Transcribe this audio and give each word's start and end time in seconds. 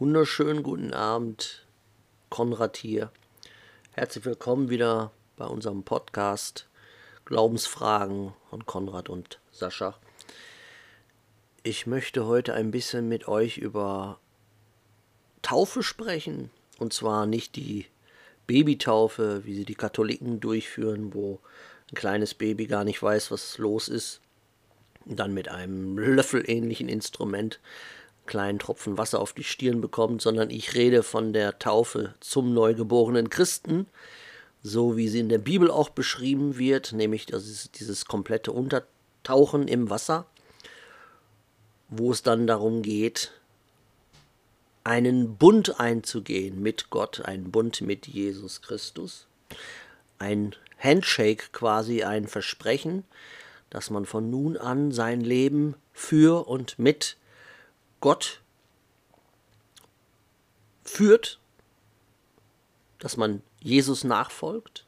Wunderschönen 0.00 0.62
guten 0.62 0.94
Abend, 0.94 1.66
Konrad 2.30 2.76
hier. 2.76 3.10
Herzlich 3.90 4.24
willkommen 4.24 4.70
wieder 4.70 5.10
bei 5.36 5.44
unserem 5.44 5.82
Podcast 5.82 6.68
Glaubensfragen 7.24 8.32
von 8.48 8.64
Konrad 8.64 9.08
und 9.08 9.40
Sascha. 9.50 9.98
Ich 11.64 11.88
möchte 11.88 12.26
heute 12.26 12.54
ein 12.54 12.70
bisschen 12.70 13.08
mit 13.08 13.26
euch 13.26 13.58
über 13.58 14.20
Taufe 15.42 15.82
sprechen. 15.82 16.50
Und 16.78 16.92
zwar 16.92 17.26
nicht 17.26 17.56
die 17.56 17.86
Babytaufe, 18.46 19.44
wie 19.46 19.56
sie 19.56 19.64
die 19.64 19.74
Katholiken 19.74 20.38
durchführen, 20.38 21.12
wo 21.12 21.40
ein 21.90 21.96
kleines 21.96 22.34
Baby 22.34 22.68
gar 22.68 22.84
nicht 22.84 23.02
weiß, 23.02 23.32
was 23.32 23.58
los 23.58 23.88
ist, 23.88 24.20
und 25.06 25.18
dann 25.18 25.34
mit 25.34 25.48
einem 25.48 25.98
löffelähnlichen 25.98 26.88
Instrument 26.88 27.58
kleinen 28.28 28.60
Tropfen 28.60 28.96
Wasser 28.96 29.18
auf 29.18 29.32
die 29.32 29.42
Stirn 29.42 29.80
bekommt, 29.80 30.22
sondern 30.22 30.50
ich 30.50 30.74
rede 30.74 31.02
von 31.02 31.32
der 31.32 31.58
Taufe 31.58 32.14
zum 32.20 32.54
neugeborenen 32.54 33.30
Christen, 33.30 33.86
so 34.62 34.96
wie 34.96 35.08
sie 35.08 35.18
in 35.18 35.28
der 35.28 35.38
Bibel 35.38 35.70
auch 35.70 35.88
beschrieben 35.88 36.56
wird, 36.58 36.92
nämlich 36.92 37.26
dieses 37.26 38.04
komplette 38.04 38.52
Untertauchen 38.52 39.66
im 39.66 39.90
Wasser, 39.90 40.26
wo 41.88 42.12
es 42.12 42.22
dann 42.22 42.46
darum 42.46 42.82
geht, 42.82 43.32
einen 44.84 45.36
Bund 45.36 45.80
einzugehen 45.80 46.62
mit 46.62 46.88
Gott, 46.88 47.20
einen 47.22 47.50
Bund 47.50 47.82
mit 47.82 48.06
Jesus 48.06 48.62
Christus, 48.62 49.26
ein 50.18 50.54
Handshake 50.78 51.50
quasi, 51.52 52.04
ein 52.04 52.26
Versprechen, 52.26 53.04
dass 53.68 53.90
man 53.90 54.06
von 54.06 54.30
nun 54.30 54.56
an 54.56 54.90
sein 54.90 55.20
Leben 55.20 55.74
für 55.92 56.48
und 56.48 56.78
mit 56.78 57.17
Gott 58.00 58.40
führt, 60.84 61.38
dass 62.98 63.16
man 63.16 63.42
Jesus 63.60 64.04
nachfolgt. 64.04 64.86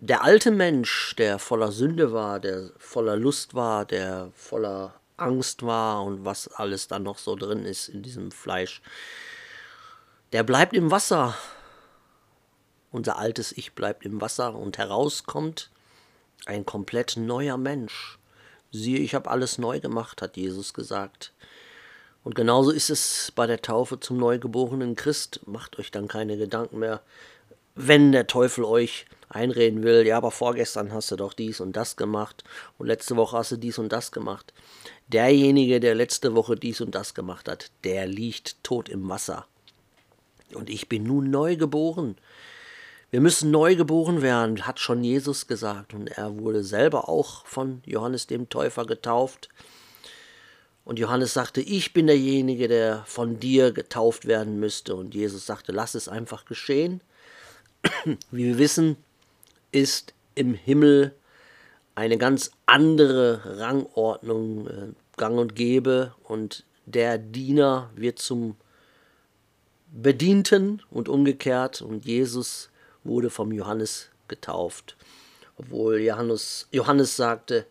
Der 0.00 0.22
alte 0.22 0.50
Mensch, 0.50 1.14
der 1.16 1.38
voller 1.38 1.72
Sünde 1.72 2.12
war, 2.12 2.38
der 2.38 2.70
voller 2.78 3.16
Lust 3.16 3.54
war, 3.54 3.84
der 3.84 4.30
voller 4.34 5.00
Angst 5.16 5.64
war 5.64 6.04
und 6.04 6.24
was 6.24 6.48
alles 6.48 6.88
dann 6.88 7.02
noch 7.02 7.18
so 7.18 7.34
drin 7.34 7.64
ist 7.64 7.88
in 7.88 8.02
diesem 8.02 8.30
Fleisch, 8.30 8.82
der 10.32 10.42
bleibt 10.42 10.74
im 10.74 10.90
Wasser. 10.90 11.36
Unser 12.90 13.18
altes 13.18 13.52
Ich 13.52 13.74
bleibt 13.74 14.04
im 14.04 14.20
Wasser 14.20 14.54
und 14.54 14.78
herauskommt 14.78 15.70
ein 16.44 16.66
komplett 16.66 17.16
neuer 17.16 17.56
Mensch. 17.56 18.18
Siehe, 18.76 18.98
ich 18.98 19.14
habe 19.14 19.30
alles 19.30 19.58
neu 19.58 19.80
gemacht, 19.80 20.22
hat 20.22 20.36
Jesus 20.36 20.74
gesagt. 20.74 21.32
Und 22.24 22.34
genauso 22.34 22.70
ist 22.70 22.90
es 22.90 23.32
bei 23.34 23.46
der 23.46 23.62
Taufe 23.62 24.00
zum 24.00 24.16
neugeborenen 24.16 24.96
Christ. 24.96 25.40
Macht 25.46 25.78
euch 25.78 25.90
dann 25.90 26.08
keine 26.08 26.36
Gedanken 26.36 26.78
mehr, 26.80 27.02
wenn 27.76 28.10
der 28.10 28.26
Teufel 28.26 28.64
euch 28.64 29.06
einreden 29.28 29.82
will, 29.82 30.06
ja, 30.06 30.16
aber 30.16 30.30
vorgestern 30.30 30.92
hast 30.92 31.10
du 31.10 31.16
doch 31.16 31.32
dies 31.32 31.60
und 31.60 31.76
das 31.76 31.96
gemacht 31.96 32.42
und 32.78 32.86
letzte 32.86 33.16
Woche 33.16 33.36
hast 33.36 33.52
du 33.52 33.56
dies 33.56 33.78
und 33.78 33.92
das 33.92 34.12
gemacht. 34.12 34.52
Derjenige, 35.08 35.78
der 35.78 35.94
letzte 35.94 36.34
Woche 36.34 36.56
dies 36.56 36.80
und 36.80 36.94
das 36.94 37.14
gemacht 37.14 37.48
hat, 37.48 37.70
der 37.84 38.06
liegt 38.06 38.62
tot 38.64 38.88
im 38.88 39.08
Wasser. 39.08 39.46
Und 40.54 40.70
ich 40.70 40.88
bin 40.88 41.02
nun 41.02 41.30
neu 41.30 41.56
geboren. 41.56 42.16
Wir 43.10 43.20
müssen 43.20 43.50
neu 43.52 43.76
geboren 43.76 44.20
werden, 44.20 44.66
hat 44.66 44.80
schon 44.80 45.04
Jesus 45.04 45.46
gesagt. 45.46 45.94
Und 45.94 46.08
er 46.08 46.38
wurde 46.38 46.64
selber 46.64 47.08
auch 47.08 47.46
von 47.46 47.82
Johannes 47.86 48.26
dem 48.26 48.48
Täufer 48.48 48.84
getauft. 48.84 49.48
Und 50.84 50.98
Johannes 50.98 51.32
sagte, 51.32 51.60
ich 51.60 51.92
bin 51.92 52.06
derjenige, 52.06 52.68
der 52.68 53.04
von 53.06 53.38
dir 53.38 53.72
getauft 53.72 54.26
werden 54.26 54.58
müsste. 54.58 54.96
Und 54.96 55.14
Jesus 55.14 55.46
sagte, 55.46 55.72
lass 55.72 55.94
es 55.94 56.08
einfach 56.08 56.44
geschehen. 56.44 57.00
Wie 58.30 58.44
wir 58.44 58.58
wissen, 58.58 58.96
ist 59.72 60.12
im 60.34 60.54
Himmel 60.54 61.14
eine 61.94 62.18
ganz 62.18 62.50
andere 62.66 63.58
Rangordnung 63.58 64.66
äh, 64.66 64.88
gang 65.16 65.38
und 65.38 65.54
gäbe. 65.54 66.14
Und 66.24 66.64
der 66.86 67.18
Diener 67.18 67.90
wird 67.94 68.18
zum 68.18 68.56
Bedienten 69.92 70.82
und 70.90 71.08
umgekehrt. 71.08 71.82
Und 71.82 72.04
Jesus 72.04 72.68
wurde 73.06 73.30
vom 73.30 73.52
Johannes 73.52 74.08
getauft. 74.28 74.96
Obwohl 75.56 76.00
Johannes, 76.00 76.68
Johannes 76.70 77.16
sagte, 77.16 77.66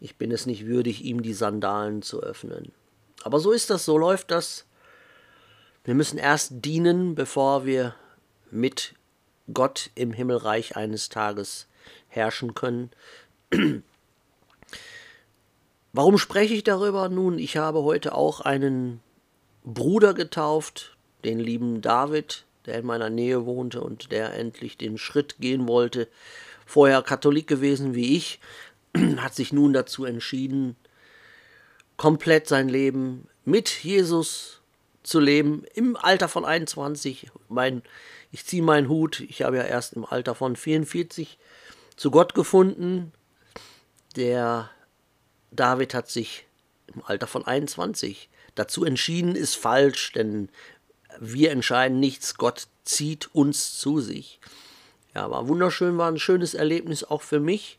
ich 0.00 0.16
bin 0.16 0.30
es 0.30 0.46
nicht 0.46 0.66
würdig, 0.66 1.04
ihm 1.04 1.22
die 1.22 1.34
Sandalen 1.34 2.02
zu 2.02 2.22
öffnen. 2.22 2.72
Aber 3.24 3.40
so 3.40 3.52
ist 3.52 3.70
das, 3.70 3.84
so 3.84 3.98
läuft 3.98 4.30
das. 4.30 4.66
Wir 5.84 5.94
müssen 5.94 6.18
erst 6.18 6.64
dienen, 6.64 7.14
bevor 7.14 7.64
wir 7.64 7.94
mit 8.50 8.94
Gott 9.52 9.90
im 9.94 10.12
Himmelreich 10.12 10.76
eines 10.76 11.08
Tages 11.08 11.66
herrschen 12.08 12.54
können. 12.54 12.90
Warum 15.92 16.18
spreche 16.18 16.54
ich 16.54 16.64
darüber? 16.64 17.08
Nun, 17.08 17.38
ich 17.38 17.56
habe 17.56 17.82
heute 17.82 18.14
auch 18.14 18.40
einen 18.40 19.00
Bruder 19.64 20.14
getauft, 20.14 20.96
den 21.24 21.38
lieben 21.38 21.80
David, 21.80 22.45
der 22.66 22.78
in 22.78 22.86
meiner 22.86 23.10
Nähe 23.10 23.46
wohnte 23.46 23.80
und 23.80 24.12
der 24.12 24.34
endlich 24.34 24.76
den 24.76 24.98
Schritt 24.98 25.36
gehen 25.38 25.68
wollte, 25.68 26.08
vorher 26.64 27.02
Katholik 27.02 27.46
gewesen 27.46 27.94
wie 27.94 28.16
ich, 28.16 28.40
hat 29.16 29.34
sich 29.34 29.52
nun 29.52 29.72
dazu 29.72 30.04
entschieden, 30.04 30.76
komplett 31.96 32.48
sein 32.48 32.68
Leben 32.68 33.28
mit 33.44 33.68
Jesus 33.84 34.60
zu 35.02 35.20
leben, 35.20 35.64
im 35.74 35.96
Alter 35.96 36.28
von 36.28 36.44
21. 36.44 37.30
Mein, 37.48 37.82
ich 38.32 38.44
ziehe 38.44 38.62
meinen 38.62 38.88
Hut, 38.88 39.20
ich 39.20 39.42
habe 39.42 39.56
ja 39.56 39.62
erst 39.62 39.94
im 39.94 40.04
Alter 40.04 40.34
von 40.34 40.56
44 40.56 41.38
zu 41.96 42.10
Gott 42.10 42.34
gefunden. 42.34 43.12
Der 44.16 44.70
David 45.52 45.94
hat 45.94 46.10
sich 46.10 46.46
im 46.92 47.04
Alter 47.04 47.26
von 47.26 47.46
21 47.46 48.28
dazu 48.54 48.84
entschieden, 48.84 49.36
ist 49.36 49.54
falsch, 49.54 50.12
denn 50.12 50.48
wir 51.20 51.50
entscheiden 51.50 52.00
nichts, 52.00 52.36
Gott 52.36 52.68
zieht 52.84 53.34
uns 53.34 53.78
zu 53.78 54.00
sich. 54.00 54.40
Ja, 55.14 55.30
war 55.30 55.48
wunderschön, 55.48 55.98
war 55.98 56.10
ein 56.10 56.18
schönes 56.18 56.54
Erlebnis 56.54 57.04
auch 57.04 57.22
für 57.22 57.40
mich. 57.40 57.78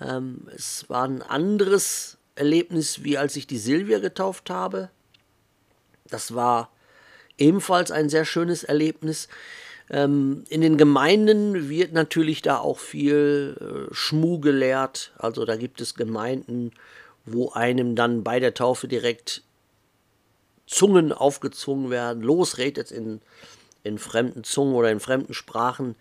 Ähm, 0.00 0.48
es 0.54 0.88
war 0.88 1.04
ein 1.04 1.22
anderes 1.22 2.18
Erlebnis, 2.34 3.04
wie 3.04 3.18
als 3.18 3.36
ich 3.36 3.46
die 3.46 3.58
Silvia 3.58 3.98
getauft 3.98 4.50
habe. 4.50 4.90
Das 6.08 6.34
war 6.34 6.70
ebenfalls 7.38 7.90
ein 7.90 8.08
sehr 8.08 8.24
schönes 8.24 8.64
Erlebnis. 8.64 9.28
Ähm, 9.90 10.44
in 10.48 10.60
den 10.60 10.76
Gemeinden 10.76 11.68
wird 11.68 11.92
natürlich 11.92 12.42
da 12.42 12.58
auch 12.58 12.78
viel 12.78 13.56
äh, 13.90 13.94
Schmu 13.94 14.40
gelehrt. 14.40 15.12
Also 15.18 15.44
da 15.44 15.56
gibt 15.56 15.80
es 15.80 15.94
Gemeinden, 15.94 16.72
wo 17.24 17.50
einem 17.50 17.96
dann 17.96 18.24
bei 18.24 18.40
der 18.40 18.54
Taufe 18.54 18.88
direkt 18.88 19.42
Zungen 20.70 21.12
aufgezwungen 21.12 21.90
werden. 21.90 22.22
Los, 22.22 22.56
redet 22.58 22.92
in, 22.92 23.20
in 23.82 23.98
fremden 23.98 24.44
Zungen 24.44 24.74
oder 24.74 24.90
in 24.90 25.00
fremden 25.00 25.34
Sprachen. 25.34 25.96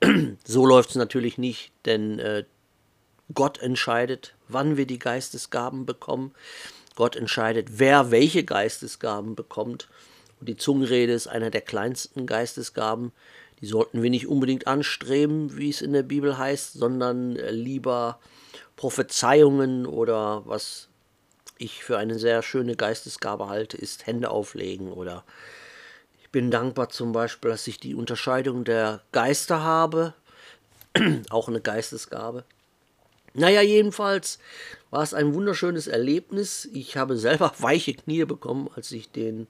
so 0.44 0.66
läuft 0.66 0.90
es 0.90 0.96
natürlich 0.96 1.38
nicht, 1.38 1.70
denn 1.84 2.18
äh, 2.18 2.44
Gott 3.32 3.58
entscheidet, 3.58 4.34
wann 4.48 4.76
wir 4.76 4.86
die 4.86 4.98
Geistesgaben 4.98 5.86
bekommen. 5.86 6.34
Gott 6.96 7.14
entscheidet, 7.14 7.78
wer 7.78 8.10
welche 8.10 8.42
Geistesgaben 8.42 9.36
bekommt. 9.36 9.88
Und 10.40 10.48
die 10.48 10.56
Zungenrede 10.56 11.12
ist 11.12 11.28
einer 11.28 11.50
der 11.50 11.60
kleinsten 11.60 12.26
Geistesgaben. 12.26 13.12
Die 13.60 13.66
sollten 13.66 14.02
wir 14.02 14.10
nicht 14.10 14.26
unbedingt 14.26 14.66
anstreben, 14.66 15.56
wie 15.56 15.70
es 15.70 15.80
in 15.80 15.92
der 15.92 16.02
Bibel 16.02 16.38
heißt, 16.38 16.72
sondern 16.72 17.36
äh, 17.36 17.52
lieber 17.52 18.18
Prophezeiungen 18.74 19.86
oder 19.86 20.42
was 20.44 20.88
ich 21.58 21.84
für 21.84 21.98
eine 21.98 22.18
sehr 22.18 22.42
schöne 22.42 22.76
Geistesgabe 22.76 23.48
halte, 23.48 23.76
ist 23.76 24.06
Hände 24.06 24.30
auflegen 24.30 24.92
oder 24.92 25.24
ich 26.20 26.30
bin 26.30 26.50
dankbar 26.50 26.90
zum 26.90 27.12
Beispiel, 27.12 27.50
dass 27.50 27.66
ich 27.66 27.80
die 27.80 27.94
Unterscheidung 27.94 28.64
der 28.64 29.00
Geister 29.12 29.62
habe, 29.62 30.14
auch 31.30 31.48
eine 31.48 31.60
Geistesgabe. 31.60 32.44
Naja, 33.34 33.62
jedenfalls 33.62 34.38
war 34.90 35.02
es 35.02 35.14
ein 35.14 35.34
wunderschönes 35.34 35.86
Erlebnis. 35.86 36.68
Ich 36.72 36.96
habe 36.96 37.16
selber 37.16 37.52
weiche 37.58 37.94
Knie 37.94 38.24
bekommen, 38.24 38.68
als 38.74 38.92
ich 38.92 39.10
den 39.10 39.46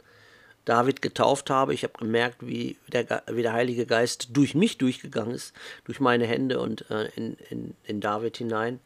David 0.64 1.00
getauft 1.00 1.50
habe. 1.50 1.74
Ich 1.74 1.82
habe 1.82 1.94
gemerkt, 1.98 2.46
wie 2.46 2.76
der, 2.88 3.22
wie 3.30 3.42
der 3.42 3.54
Heilige 3.54 3.86
Geist 3.86 4.28
durch 4.34 4.54
mich 4.54 4.78
durchgegangen 4.78 5.34
ist, 5.34 5.54
durch 5.84 5.98
meine 5.98 6.26
Hände 6.26 6.60
und 6.60 6.90
äh, 6.90 7.08
in, 7.16 7.36
in, 7.50 7.74
in 7.84 8.00
David 8.00 8.36
hinein. 8.36 8.78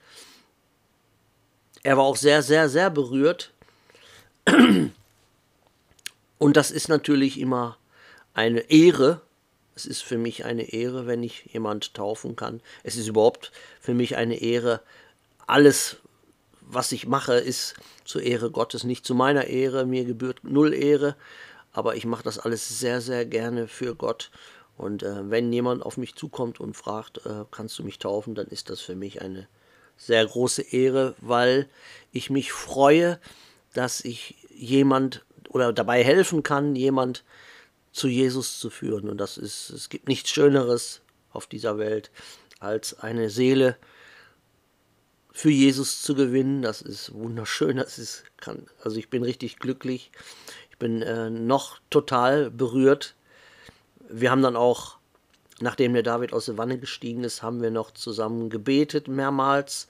Er 1.82 1.96
war 1.96 2.04
auch 2.04 2.16
sehr, 2.16 2.42
sehr, 2.42 2.68
sehr 2.68 2.90
berührt. 2.90 3.50
Und 6.38 6.56
das 6.56 6.70
ist 6.70 6.88
natürlich 6.88 7.38
immer 7.40 7.76
eine 8.34 8.70
Ehre. 8.70 9.20
Es 9.74 9.86
ist 9.86 10.02
für 10.02 10.18
mich 10.18 10.44
eine 10.44 10.72
Ehre, 10.72 11.06
wenn 11.06 11.22
ich 11.22 11.46
jemand 11.52 11.94
taufen 11.94 12.36
kann. 12.36 12.60
Es 12.82 12.96
ist 12.96 13.08
überhaupt 13.08 13.52
für 13.80 13.94
mich 13.94 14.16
eine 14.16 14.40
Ehre, 14.40 14.80
alles, 15.46 15.96
was 16.60 16.92
ich 16.92 17.06
mache, 17.06 17.34
ist 17.34 17.74
zur 18.04 18.22
Ehre 18.22 18.50
Gottes, 18.50 18.84
nicht 18.84 19.04
zu 19.04 19.14
meiner 19.14 19.44
Ehre. 19.44 19.86
Mir 19.86 20.04
gebührt 20.04 20.44
null 20.44 20.72
Ehre, 20.74 21.16
aber 21.72 21.96
ich 21.96 22.04
mache 22.04 22.22
das 22.22 22.38
alles 22.38 22.78
sehr, 22.78 23.00
sehr 23.00 23.24
gerne 23.26 23.66
für 23.66 23.94
Gott. 23.94 24.30
Und 24.76 25.02
äh, 25.02 25.30
wenn 25.30 25.52
jemand 25.52 25.82
auf 25.84 25.96
mich 25.96 26.14
zukommt 26.14 26.60
und 26.60 26.76
fragt, 26.76 27.26
äh, 27.26 27.44
kannst 27.50 27.78
du 27.78 27.82
mich 27.82 27.98
taufen, 27.98 28.34
dann 28.34 28.46
ist 28.46 28.70
das 28.70 28.80
für 28.80 28.94
mich 28.94 29.20
eine 29.20 29.46
sehr 30.06 30.26
große 30.26 30.62
Ehre, 30.62 31.14
weil 31.20 31.68
ich 32.10 32.28
mich 32.28 32.52
freue, 32.52 33.20
dass 33.72 34.04
ich 34.04 34.36
jemand 34.50 35.24
oder 35.48 35.72
dabei 35.72 36.02
helfen 36.02 36.42
kann, 36.42 36.74
jemand 36.74 37.24
zu 37.92 38.08
Jesus 38.08 38.58
zu 38.58 38.70
führen. 38.70 39.08
Und 39.08 39.18
das 39.18 39.36
ist, 39.36 39.70
es 39.70 39.88
gibt 39.88 40.08
nichts 40.08 40.30
Schöneres 40.30 41.02
auf 41.30 41.46
dieser 41.46 41.78
Welt, 41.78 42.10
als 42.58 42.98
eine 43.00 43.30
Seele 43.30 43.76
für 45.30 45.50
Jesus 45.50 46.02
zu 46.02 46.14
gewinnen. 46.14 46.62
Das 46.62 46.82
ist 46.82 47.14
wunderschön. 47.14 47.76
Das 47.76 47.98
ist, 47.98 48.24
kann, 48.38 48.66
also 48.82 48.98
ich 48.98 49.08
bin 49.08 49.22
richtig 49.22 49.58
glücklich. 49.58 50.10
Ich 50.70 50.78
bin 50.78 51.02
äh, 51.02 51.30
noch 51.30 51.78
total 51.90 52.50
berührt. 52.50 53.14
Wir 54.08 54.30
haben 54.30 54.42
dann 54.42 54.56
auch, 54.56 54.98
nachdem 55.62 55.94
der 55.94 56.02
David 56.02 56.32
aus 56.32 56.46
der 56.46 56.58
Wanne 56.58 56.78
gestiegen 56.78 57.24
ist, 57.24 57.42
haben 57.42 57.62
wir 57.62 57.70
noch 57.70 57.92
zusammen 57.92 58.50
gebetet 58.50 59.08
mehrmals. 59.08 59.86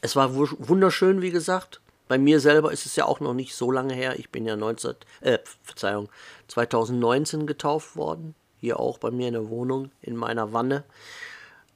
Es 0.00 0.16
war 0.16 0.34
wunderschön, 0.34 1.22
wie 1.22 1.30
gesagt. 1.30 1.80
Bei 2.08 2.18
mir 2.18 2.38
selber 2.38 2.72
ist 2.72 2.84
es 2.84 2.96
ja 2.96 3.06
auch 3.06 3.20
noch 3.20 3.32
nicht 3.32 3.54
so 3.54 3.70
lange 3.70 3.94
her. 3.94 4.18
Ich 4.18 4.30
bin 4.30 4.44
ja 4.44 4.56
19, 4.56 4.94
äh, 5.22 5.38
Verzeihung, 5.62 6.10
2019 6.48 7.46
getauft 7.46 7.96
worden. 7.96 8.34
Hier 8.60 8.78
auch 8.78 8.98
bei 8.98 9.10
mir 9.10 9.28
in 9.28 9.34
der 9.34 9.48
Wohnung, 9.48 9.90
in 10.02 10.14
meiner 10.14 10.52
Wanne. 10.52 10.84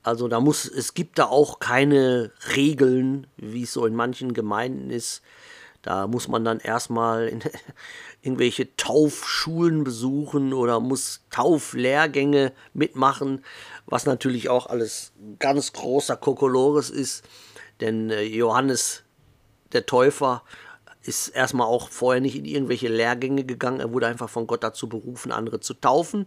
Also 0.02 0.28
da 0.28 0.40
muss, 0.40 0.66
es 0.66 0.94
gibt 0.94 1.18
da 1.18 1.24
auch 1.24 1.58
keine 1.58 2.30
Regeln, 2.54 3.26
wie 3.36 3.62
es 3.62 3.72
so 3.72 3.86
in 3.86 3.94
manchen 3.94 4.34
Gemeinden 4.34 4.90
ist. 4.90 5.22
Da 5.82 6.06
muss 6.06 6.28
man 6.28 6.44
dann 6.44 6.60
erstmal 6.60 7.32
irgendwelche 8.22 8.74
Taufschulen 8.76 9.84
besuchen 9.84 10.52
oder 10.52 10.80
muss 10.80 11.22
Tauflehrgänge 11.30 12.52
mitmachen, 12.74 13.44
was 13.86 14.06
natürlich 14.06 14.48
auch 14.48 14.66
alles 14.66 15.12
ganz 15.38 15.72
großer 15.72 16.16
Kokolores 16.16 16.90
ist. 16.90 17.24
Denn 17.80 18.10
äh, 18.10 18.22
Johannes 18.22 19.04
der 19.72 19.86
Täufer 19.86 20.42
ist 21.02 21.28
erstmal 21.28 21.66
auch 21.66 21.88
vorher 21.88 22.20
nicht 22.20 22.36
in 22.36 22.44
irgendwelche 22.44 22.88
Lehrgänge 22.88 23.44
gegangen. 23.44 23.80
Er 23.80 23.92
wurde 23.92 24.06
einfach 24.06 24.28
von 24.28 24.46
Gott 24.46 24.62
dazu 24.62 24.88
berufen, 24.88 25.32
andere 25.32 25.60
zu 25.60 25.74
taufen. 25.74 26.26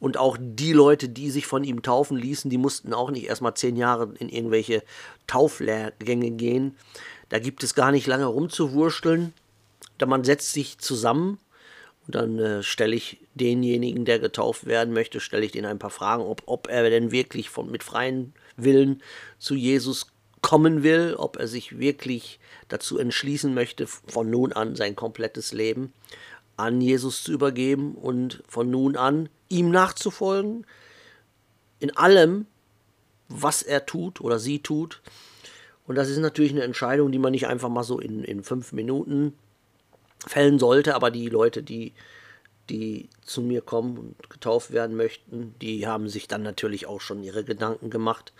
Und 0.00 0.16
auch 0.16 0.36
die 0.40 0.72
Leute, 0.72 1.08
die 1.08 1.30
sich 1.30 1.46
von 1.46 1.64
ihm 1.64 1.82
taufen 1.82 2.16
ließen, 2.16 2.50
die 2.50 2.58
mussten 2.58 2.94
auch 2.94 3.10
nicht 3.10 3.26
erstmal 3.26 3.54
zehn 3.54 3.76
Jahre 3.76 4.14
in 4.18 4.28
irgendwelche 4.28 4.82
Tauflehrgänge 5.26 6.30
gehen. 6.32 6.76
Da 7.28 7.38
gibt 7.38 7.62
es 7.62 7.74
gar 7.74 7.92
nicht 7.92 8.06
lange 8.06 8.26
rumzuwursteln. 8.26 9.32
Da 9.98 10.06
man 10.06 10.24
setzt 10.24 10.52
sich 10.52 10.78
zusammen 10.78 11.38
und 12.06 12.14
dann 12.14 12.38
äh, 12.38 12.62
stelle 12.62 12.96
ich 12.96 13.18
denjenigen, 13.34 14.04
der 14.04 14.18
getauft 14.18 14.66
werden 14.66 14.92
möchte, 14.92 15.20
stelle 15.20 15.44
ich 15.44 15.52
den 15.52 15.66
ein 15.66 15.78
paar 15.78 15.90
Fragen, 15.90 16.22
ob, 16.22 16.42
ob 16.46 16.68
er 16.68 16.88
denn 16.90 17.12
wirklich 17.12 17.48
von, 17.48 17.70
mit 17.70 17.82
freien 17.82 18.34
Willen 18.56 19.02
zu 19.38 19.54
Jesus 19.54 20.08
kommen 20.42 20.82
will, 20.82 21.14
ob 21.16 21.36
er 21.38 21.48
sich 21.48 21.78
wirklich 21.78 22.40
dazu 22.68 22.98
entschließen 22.98 23.54
möchte, 23.54 23.86
von 23.86 24.28
nun 24.30 24.52
an 24.52 24.76
sein 24.76 24.96
komplettes 24.96 25.52
Leben 25.52 25.92
an 26.56 26.80
Jesus 26.80 27.22
zu 27.22 27.32
übergeben 27.32 27.94
und 27.94 28.42
von 28.46 28.70
nun 28.70 28.96
an 28.96 29.28
ihm 29.48 29.70
nachzufolgen, 29.70 30.66
in 31.80 31.96
allem, 31.96 32.46
was 33.28 33.62
er 33.62 33.86
tut 33.86 34.20
oder 34.20 34.38
sie 34.38 34.60
tut. 34.60 35.02
Und 35.86 35.96
das 35.96 36.08
ist 36.08 36.18
natürlich 36.18 36.52
eine 36.52 36.62
Entscheidung, 36.62 37.12
die 37.12 37.18
man 37.18 37.32
nicht 37.32 37.46
einfach 37.46 37.68
mal 37.68 37.84
so 37.84 37.98
in, 37.98 38.24
in 38.24 38.42
fünf 38.42 38.72
Minuten 38.72 39.34
fällen 40.26 40.58
sollte, 40.58 40.94
aber 40.94 41.10
die 41.10 41.28
Leute, 41.28 41.62
die, 41.62 41.92
die 42.70 43.10
zu 43.22 43.42
mir 43.42 43.60
kommen 43.60 43.98
und 43.98 44.30
getauft 44.30 44.70
werden 44.72 44.96
möchten, 44.96 45.54
die 45.60 45.86
haben 45.86 46.08
sich 46.08 46.28
dann 46.28 46.42
natürlich 46.42 46.86
auch 46.86 47.00
schon 47.00 47.22
ihre 47.22 47.44
Gedanken 47.44 47.90
gemacht. 47.90 48.32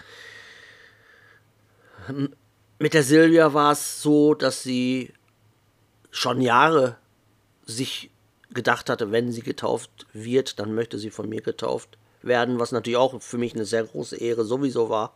Mit 2.79 2.94
der 2.94 3.02
Silvia 3.02 3.52
war 3.52 3.73
es 3.73 4.00
so, 4.00 4.35
dass 4.35 4.62
sie 4.62 5.12
schon 6.11 6.40
Jahre 6.40 6.97
sich 7.67 8.11
gedacht 8.52 8.88
hatte, 8.88 9.11
wenn 9.11 9.32
sie 9.32 9.43
getauft 9.43 10.06
wird, 10.12 10.58
dann 10.58 10.75
möchte 10.75 10.99
sie 10.99 11.11
von 11.11 11.29
mir 11.29 11.40
getauft 11.43 11.99
werden, 12.23 12.58
was 12.58 12.73
natürlich 12.73 12.97
auch 12.97 13.20
für 13.20 13.38
mich 13.38 13.55
eine 13.55 13.64
sehr 13.64 13.85
große 13.85 14.17
Ehre 14.17 14.44
sowieso 14.44 14.88
war. 14.88 15.14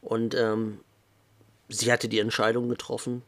Und 0.00 0.34
ähm, 0.34 0.80
sie 1.72 1.92
hatte 1.92 2.08
die 2.08 2.18
Entscheidung 2.18 2.68
getroffen. 2.68 3.22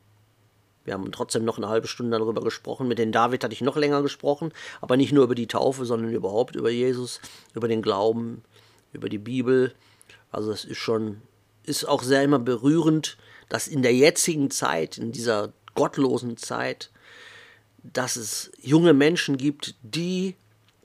Wir 0.84 0.94
haben 0.94 1.10
trotzdem 1.12 1.44
noch 1.44 1.56
eine 1.56 1.68
halbe 1.68 1.88
Stunde 1.88 2.18
darüber 2.18 2.42
gesprochen. 2.42 2.88
Mit 2.88 2.98
den 2.98 3.12
David 3.12 3.42
hatte 3.42 3.54
ich 3.54 3.62
noch 3.62 3.76
länger 3.76 4.02
gesprochen, 4.02 4.52
aber 4.80 4.96
nicht 4.96 5.12
nur 5.12 5.24
über 5.24 5.34
die 5.34 5.46
Taufe, 5.46 5.86
sondern 5.86 6.12
überhaupt 6.12 6.56
über 6.56 6.70
Jesus, 6.70 7.20
über 7.54 7.68
den 7.68 7.80
Glauben, 7.80 8.42
über 8.92 9.08
die 9.08 9.18
Bibel. 9.18 9.74
Also 10.30 10.52
es 10.52 10.64
ist 10.64 10.78
schon 10.78 11.22
ist 11.64 11.84
auch 11.86 12.02
sehr 12.02 12.22
immer 12.22 12.38
berührend, 12.38 13.16
dass 13.48 13.68
in 13.68 13.82
der 13.82 13.94
jetzigen 13.94 14.50
Zeit, 14.50 14.98
in 14.98 15.12
dieser 15.12 15.52
gottlosen 15.74 16.36
Zeit, 16.36 16.90
dass 17.82 18.16
es 18.16 18.52
junge 18.60 18.92
Menschen 18.92 19.36
gibt, 19.36 19.74
die 19.82 20.36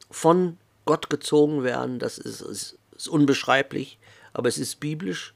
von 0.10 0.58
Gott 0.86 1.10
gezogen 1.10 1.64
werden. 1.64 2.00
Das 2.00 2.18
ist, 2.18 2.42
ist, 2.42 2.78
ist 2.96 3.08
unbeschreiblich, 3.08 4.00
aber 4.34 4.50
es 4.50 4.58
ist 4.58 4.80
biblisch. 4.80 5.34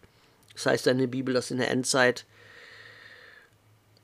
Das 0.54 0.66
heißt 0.66 0.88
in 0.88 1.00
der 1.00 1.08
Bibel, 1.08 1.34
dass 1.34 1.52
in 1.52 1.58
der 1.58 1.72
Endzeit 1.72 2.26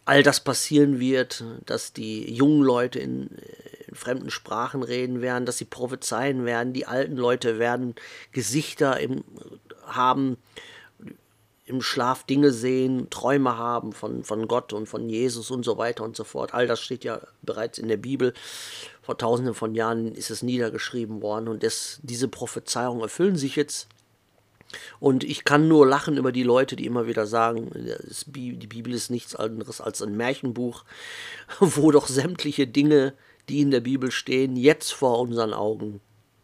all 0.09 0.23
das 0.23 0.39
passieren 0.39 0.99
wird, 0.99 1.43
dass 1.67 1.93
die 1.93 2.33
jungen 2.33 2.63
Leute 2.63 2.97
in, 2.97 3.27
in, 3.87 3.95
fremden 3.95 4.31
Sprachen 4.31 4.81
reden 4.81 5.21
werden, 5.21 5.45
dass 5.45 5.59
sie 5.59 5.65
prophezeien 5.65 6.45
werden, 6.45 6.73
die 6.73 6.87
alten 6.87 7.15
Leute 7.15 7.59
werden 7.59 7.93
Gesichter 8.31 8.99
im, 8.99 9.23
haben, 9.85 10.37
im 11.65 11.83
Schlaf 11.83 12.23
Dinge 12.23 12.51
sehen, 12.51 13.11
Träume 13.11 13.57
haben 13.57 13.93
von, 13.93 14.23
von 14.23 14.47
Gott 14.47 14.73
und 14.73 14.87
von 14.87 15.09
Jesus 15.09 15.51
und 15.51 15.63
so 15.63 15.77
weiter 15.77 16.03
und 16.03 16.15
so 16.15 16.23
fort. 16.23 16.55
All 16.55 16.65
das 16.65 16.81
steht 16.81 17.03
ja 17.03 17.21
bereits 17.43 17.77
in 17.77 17.87
der 17.87 17.97
Bibel. 17.97 18.33
Vor 19.03 19.17
tausenden 19.17 19.53
von 19.53 19.75
Jahren 19.75 20.15
ist 20.15 20.31
es 20.31 20.41
niedergeschrieben 20.41 21.21
worden 21.21 21.47
und 21.47 21.61
das, 21.61 21.99
diese 22.01 22.27
Prophezeiungen 22.27 23.01
erfüllen 23.01 23.35
sich 23.35 23.55
jetzt. 23.55 23.87
Und 24.99 25.23
ich 25.23 25.45
kann 25.45 25.67
nur 25.67 25.87
lachen 25.87 26.17
über 26.17 26.31
die 26.31 26.43
Leute, 26.43 26.75
die 26.75 26.85
immer 26.85 27.07
wieder 27.07 27.25
sagen, 27.25 27.71
die 28.27 28.67
Bibel 28.67 28.93
ist 28.93 29.09
nichts 29.09 29.35
anderes 29.35 29.81
als 29.81 30.01
ein 30.01 30.15
Märchenbuch, 30.15 30.83
wo 31.59 31.91
doch 31.91 32.07
sämtliche 32.07 32.67
Dinge, 32.67 33.13
die 33.49 33.61
in 33.61 33.71
der 33.71 33.79
Bibel 33.79 34.11
stehen, 34.11 34.55
jetzt 34.55 34.91
vor 34.93 35.19
unseren 35.19 35.53
Augen 35.53 36.01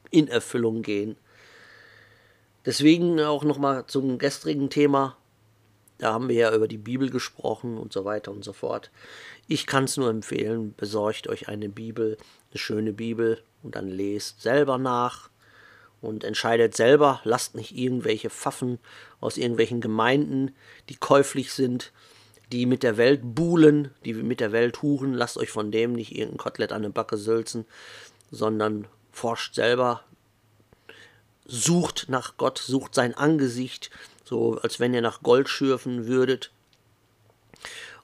in 0.10 0.28
Erfüllung 0.28 0.82
gehen. 0.82 1.18
Deswegen 2.66 3.22
auch 3.22 3.44
nochmal 3.44 3.86
zum 3.86 4.18
gestrigen 4.18 4.72
Thema. 4.72 5.18
Da 6.00 6.14
haben 6.14 6.28
wir 6.28 6.36
ja 6.36 6.54
über 6.54 6.68
die 6.68 6.80
Bibel 6.80 7.10
gesprochen 7.10 7.78
und 7.78 7.94
so 7.94 8.06
weiter 8.06 8.32
und 8.32 8.44
so 8.44 8.54
fort. 8.54 8.92
Ich 9.48 9.68
kann 9.68 9.84
es 9.84 9.98
nur 9.98 10.10
empfehlen, 10.10 10.74
besorgt 10.76 11.28
euch 11.28 11.48
eine 11.48 11.70
Bibel, 11.70 12.18
eine 12.50 12.58
schöne 12.58 12.92
Bibel 12.92 13.42
und 13.62 13.76
dann 13.76 13.88
lest 13.88 14.42
selber 14.42 14.78
nach 14.78 15.30
und 16.02 16.24
entscheidet 16.24 16.76
selber. 16.76 17.22
Lasst 17.24 17.56
nicht 17.56 17.76
irgendwelche 17.76 18.30
Pfaffen 18.30 18.80
aus 19.20 19.38
irgendwelchen 19.38 19.82
Gemeinden, 19.82 20.56
die 20.90 20.96
käuflich 20.96 21.54
sind, 21.54 21.92
die 22.52 22.66
mit 22.66 22.84
der 22.84 22.98
Welt 22.98 23.22
buhlen, 23.24 23.92
die 24.04 24.14
mit 24.14 24.40
der 24.40 24.52
Welt 24.52 24.82
huren. 24.82 25.14
Lasst 25.14 25.38
euch 25.38 25.50
von 25.50 25.72
dem 25.72 25.94
nicht 25.94 26.12
irgendein 26.12 26.38
Kotelett 26.38 26.72
an 26.72 26.84
eine 26.84 26.92
Backe 26.92 27.18
sülzen, 27.18 27.66
sondern 28.32 28.88
forscht 29.12 29.56
selber, 29.56 30.04
sucht 31.46 32.08
nach 32.10 32.38
Gott, 32.38 32.58
sucht 32.58 32.96
sein 32.96 33.14
Angesicht, 33.16 33.90
so 34.24 34.58
als 34.58 34.80
wenn 34.80 34.94
ihr 34.94 35.02
nach 35.02 35.22
Gold 35.24 35.50
schürfen 35.50 36.08
würdet. 36.08 36.52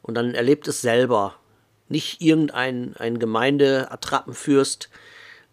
Und 0.02 0.16
dann 0.16 0.34
erlebt 0.34 0.68
es 0.68 0.82
selber. 0.82 1.36
Nicht 1.90 2.22
irgendein 2.22 2.96
ein 2.96 3.20
Gemeindeattrappenfürst 3.20 4.90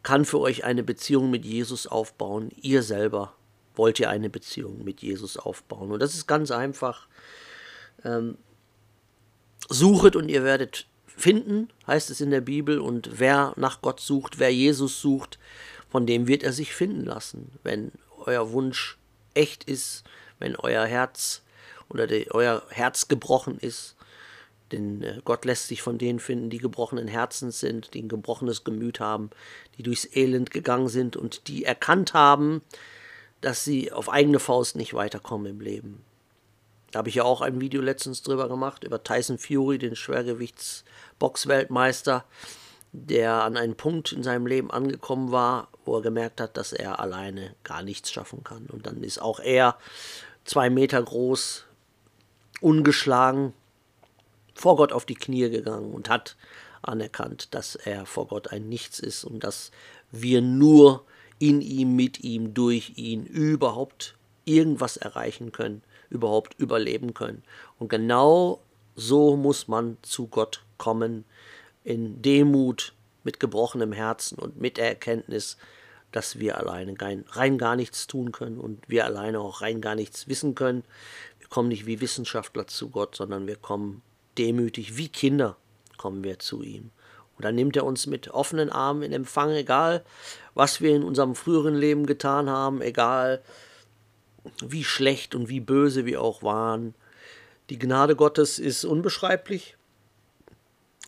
kann 0.09 0.25
für 0.25 0.41
euch 0.41 0.65
eine 0.65 0.83
Beziehung 0.83 1.31
mit 1.31 1.45
Jesus 1.45 1.87
aufbauen. 1.87 2.49
Ihr 2.63 2.83
selber 2.83 3.35
wollt 3.75 4.01
ihr 4.01 4.09
eine 4.09 4.31
Beziehung 4.31 4.83
mit 4.83 5.03
Jesus 5.03 5.37
aufbauen. 5.37 5.93
Und 5.93 6.01
das 6.01 6.15
ist 6.15 6.27
ganz 6.27 6.51
einfach. 6.51 7.09
Ähm, 8.07 8.39
suchet 9.69 10.17
und 10.17 10.31
ihr 10.31 10.45
werdet 10.45 10.87
finden, 11.07 11.69
heißt 11.87 12.09
es 12.09 12.23
in 12.23 12.31
der 12.31 12.41
Bibel. 12.41 12.79
Und 12.79 13.21
wer 13.21 13.53
nach 13.57 13.83
Gott 13.83 14.01
sucht, 14.01 14.39
wer 14.39 14.51
Jesus 14.51 14.99
sucht, 14.99 15.39
von 15.91 16.07
dem 16.07 16.27
wird 16.27 16.43
er 16.43 16.55
sich 16.55 16.73
finden 16.73 17.05
lassen, 17.05 17.53
wenn 17.63 17.93
euer 18.25 18.51
Wunsch 18.53 18.97
echt 19.35 19.65
ist, 19.65 20.05
wenn 20.39 20.57
euer 20.57 20.87
Herz 20.87 21.43
oder 21.91 22.07
die, 22.07 22.31
euer 22.31 22.63
Herz 22.71 23.09
gebrochen 23.09 23.59
ist. 23.59 23.95
Denn 24.73 25.03
äh, 25.03 25.21
Gott 25.25 25.45
lässt 25.45 25.69
sich 25.69 25.83
von 25.83 25.99
denen 25.99 26.21
finden, 26.21 26.51
die 26.51 26.59
gebrochenen 26.59 27.09
Herzens 27.09 27.61
sind, 27.61 27.95
die 27.95 28.03
ein 28.03 28.09
gebrochenes 28.09 28.65
Gemüt 28.65 29.01
haben, 29.01 29.31
die 29.77 29.83
durchs 29.83 30.09
Elend 30.15 30.51
gegangen 30.51 30.89
sind 30.89 31.17
und 31.17 31.49
die 31.49 31.65
erkannt 31.65 32.15
haben, 32.15 32.63
dass 33.41 33.65
sie 33.65 33.93
auf 33.93 34.11
eigene 34.11 34.41
Faust 34.41 34.77
nicht 34.77 34.95
weiterkommen 34.95 35.47
im 35.47 35.61
Leben. 35.61 36.03
Da 36.91 37.01
habe 37.01 37.11
ich 37.11 37.17
ja 37.17 37.25
auch 37.25 37.43
ein 37.43 37.61
Video 37.61 37.83
letztens 37.83 38.23
drüber 38.23 38.49
gemacht, 38.49 38.85
über 38.85 39.03
Tyson 39.03 39.37
Fury, 39.39 39.77
den 39.79 39.95
Schwergewichtsboxweltmeister, 39.95 42.25
der 42.93 43.45
an 43.45 43.59
einen 43.59 43.77
Punkt 43.77 44.13
in 44.13 44.23
seinem 44.23 44.47
Leben 44.47 44.71
angekommen 44.71 45.31
war, 45.31 45.69
wo 45.85 45.97
er 45.97 46.03
gemerkt 46.03 46.41
hat, 46.41 46.57
dass 46.57 46.73
er 46.73 47.01
alleine 47.01 47.55
gar 47.63 47.83
nichts 47.83 48.11
schaffen 48.11 48.43
kann. 48.43 48.65
Und 48.67 48.87
dann 48.87 49.03
ist 49.03 49.21
auch 49.21 49.41
er 49.41 49.77
zwei 50.45 50.71
Meter 50.71 51.03
groß, 51.03 51.67
ungeschlagen, 52.63 53.53
vor 54.59 54.77
Gott 54.77 54.93
auf 54.93 55.07
die 55.07 55.15
Knie 55.15 55.49
gegangen 55.51 55.93
und 55.93 56.09
hat 56.09 56.37
anerkannt, 56.83 57.55
dass 57.55 57.77
er 57.77 58.07
vor 58.07 58.27
Gott 58.27 58.53
ein 58.53 58.69
Nichts 58.69 58.99
ist 58.99 59.25
und 59.25 59.45
dass 59.45 59.71
wir 60.11 60.43
nur 60.43 61.05
in 61.39 61.61
ihm, 61.61 61.95
mit 61.95 62.25
ihm, 62.25 62.55
durch 62.55 62.95
ihn 62.97 63.25
überhaupt 63.25 64.17
irgendwas 64.45 64.97
erreichen 64.97 65.53
können, 65.53 65.83
überhaupt 66.11 66.59
überleben 66.59 67.15
können. 67.15 67.45
Und 67.79 67.89
genau 67.89 68.61
so 68.97 69.37
muss 69.37 69.69
man 69.69 69.97
zu 70.03 70.27
Gott 70.27 70.65
kommen, 70.77 71.25
in 71.85 72.21
Demut, 72.21 72.95
mit 73.23 73.39
gebrochenem 73.39 73.93
Herzen 73.93 74.39
und 74.39 74.61
mit 74.61 74.77
der 74.77 74.89
Erkenntnis, 74.89 75.57
dass 76.11 76.39
wir 76.39 76.59
alleine 76.59 76.97
rein 77.29 77.59
gar 77.59 77.77
nichts 77.77 78.09
tun 78.09 78.33
können 78.33 78.59
und 78.59 78.89
wir 78.89 79.05
alleine 79.05 79.39
auch 79.39 79.61
rein 79.61 79.81
gar 79.81 79.95
nichts 79.95 80.27
wissen 80.27 80.55
können. 80.55 80.83
Wir 81.39 81.49
kommen 81.49 81.69
nicht 81.69 81.87
wie 81.87 82.01
Wissenschaftler 82.01 82.67
zu 82.67 82.89
Gott, 82.89 83.15
sondern 83.15 83.47
wir 83.47 83.57
kommen 83.57 84.03
demütig 84.39 84.97
wie 84.97 85.09
Kinder 85.09 85.57
kommen 85.97 86.25
wir 86.25 86.39
zu 86.39 86.63
ihm. 86.63 86.91
Und 87.37 87.45
dann 87.45 87.55
nimmt 87.55 87.77
er 87.77 87.85
uns 87.85 88.07
mit 88.07 88.31
offenen 88.31 88.71
Armen 88.71 89.03
in 89.03 89.13
Empfang, 89.13 89.51
egal 89.51 90.05
was 90.55 90.81
wir 90.81 90.95
in 90.95 91.05
unserem 91.05 91.35
früheren 91.35 91.77
Leben 91.77 92.07
getan 92.07 92.51
haben, 92.51 92.83
egal 92.83 93.43
wie 94.61 94.85
schlecht 94.85 95.35
und 95.35 95.49
wie 95.49 95.61
böse 95.61 96.05
wir 96.05 96.21
auch 96.21 96.43
waren. 96.43 96.95
Die 97.71 97.79
Gnade 97.79 98.17
Gottes 98.17 98.59
ist 98.59 98.85
unbeschreiblich, 98.85 99.77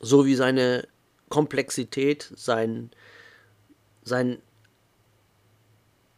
so 0.00 0.26
wie 0.26 0.34
seine 0.34 0.86
Komplexität, 1.30 2.30
sein, 2.36 2.90
sein, 4.04 4.38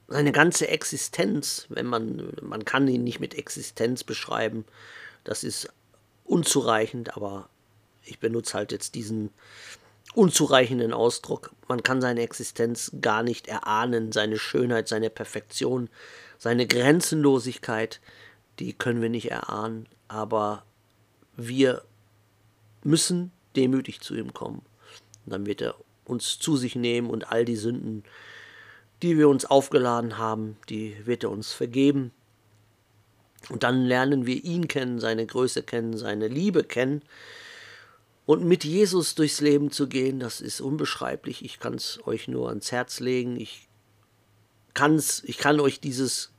seine 0.08 0.32
ganze 0.32 0.68
Existenz, 0.68 1.66
wenn 1.68 1.86
man, 1.86 2.32
man 2.42 2.64
kann 2.64 2.88
ihn 2.88 3.04
nicht 3.04 3.20
mit 3.20 3.34
Existenz 3.34 4.04
beschreiben, 4.04 4.64
das 5.24 5.44
ist 5.44 5.72
unzureichend, 6.32 7.14
aber 7.14 7.50
ich 8.02 8.18
benutze 8.18 8.54
halt 8.54 8.72
jetzt 8.72 8.94
diesen 8.94 9.30
unzureichenden 10.14 10.94
Ausdruck. 10.94 11.52
Man 11.68 11.82
kann 11.82 12.00
seine 12.00 12.22
Existenz 12.22 12.90
gar 13.02 13.22
nicht 13.22 13.48
erahnen, 13.48 14.12
seine 14.12 14.38
Schönheit, 14.38 14.88
seine 14.88 15.10
Perfektion, 15.10 15.90
seine 16.38 16.66
Grenzenlosigkeit, 16.66 18.00
die 18.58 18.72
können 18.72 19.02
wir 19.02 19.10
nicht 19.10 19.30
erahnen, 19.30 19.86
aber 20.08 20.64
wir 21.36 21.82
müssen 22.82 23.30
demütig 23.54 24.00
zu 24.00 24.14
ihm 24.14 24.32
kommen. 24.32 24.62
Und 25.24 25.32
dann 25.32 25.46
wird 25.46 25.60
er 25.60 25.74
uns 26.04 26.38
zu 26.38 26.56
sich 26.56 26.76
nehmen 26.76 27.10
und 27.10 27.30
all 27.30 27.44
die 27.44 27.56
Sünden, 27.56 28.04
die 29.02 29.18
wir 29.18 29.28
uns 29.28 29.44
aufgeladen 29.44 30.16
haben, 30.16 30.56
die 30.70 30.96
wird 31.04 31.24
er 31.24 31.30
uns 31.30 31.52
vergeben. 31.52 32.10
Und 33.50 33.62
dann 33.62 33.84
lernen 33.84 34.26
wir 34.26 34.42
ihn 34.44 34.68
kennen, 34.68 35.00
seine 35.00 35.26
Größe 35.26 35.62
kennen, 35.62 35.96
seine 35.96 36.28
Liebe 36.28 36.64
kennen. 36.64 37.02
Und 38.24 38.44
mit 38.44 38.64
Jesus 38.64 39.14
durchs 39.14 39.40
Leben 39.40 39.70
zu 39.70 39.88
gehen, 39.88 40.20
das 40.20 40.40
ist 40.40 40.60
unbeschreiblich. 40.60 41.44
Ich 41.44 41.58
kann 41.58 41.74
es 41.74 41.98
euch 42.06 42.28
nur 42.28 42.48
ans 42.48 42.70
Herz 42.70 43.00
legen. 43.00 43.38
Ich 43.40 43.68
kann's, 44.74 45.22
ich 45.26 45.38
kann 45.38 45.60
euch 45.60 45.80
dieses 45.80 46.32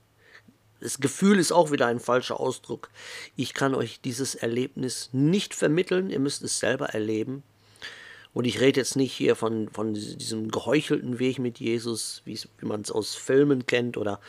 das 0.84 1.00
Gefühl 1.00 1.40
ist 1.40 1.54
auch 1.54 1.72
wieder 1.72 1.88
ein 1.88 2.02
falscher 2.02 2.42
Ausdruck. 2.42 2.90
Ich 3.38 3.54
kann 3.54 3.74
euch 3.74 4.02
dieses 4.02 4.36
Erlebnis 4.36 5.10
nicht 5.14 5.54
vermitteln, 5.54 6.10
ihr 6.10 6.20
müsst 6.20 6.44
es 6.44 6.60
selber 6.60 6.88
erleben. 6.88 7.42
Und 8.34 8.46
ich 8.46 8.60
rede 8.60 8.80
jetzt 8.80 8.96
nicht 8.96 9.14
hier 9.14 9.36
von, 9.36 9.70
von 9.70 9.94
diesem 9.94 10.50
geheuchelten 10.50 11.20
Weg 11.20 11.40
mit 11.40 11.60
Jesus, 11.60 12.24
wie 12.26 12.40
man 12.62 12.82
es 12.82 12.92
aus 12.92 13.16
Filmen 13.16 13.68
kennt 13.68 13.96
oder 13.96 14.20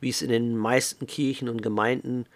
wie 0.00 0.08
es 0.08 0.22
in 0.22 0.30
den 0.30 0.56
meisten 0.56 1.06
Kirchen 1.06 1.48
und 1.48 1.62
Gemeinden 1.62 2.26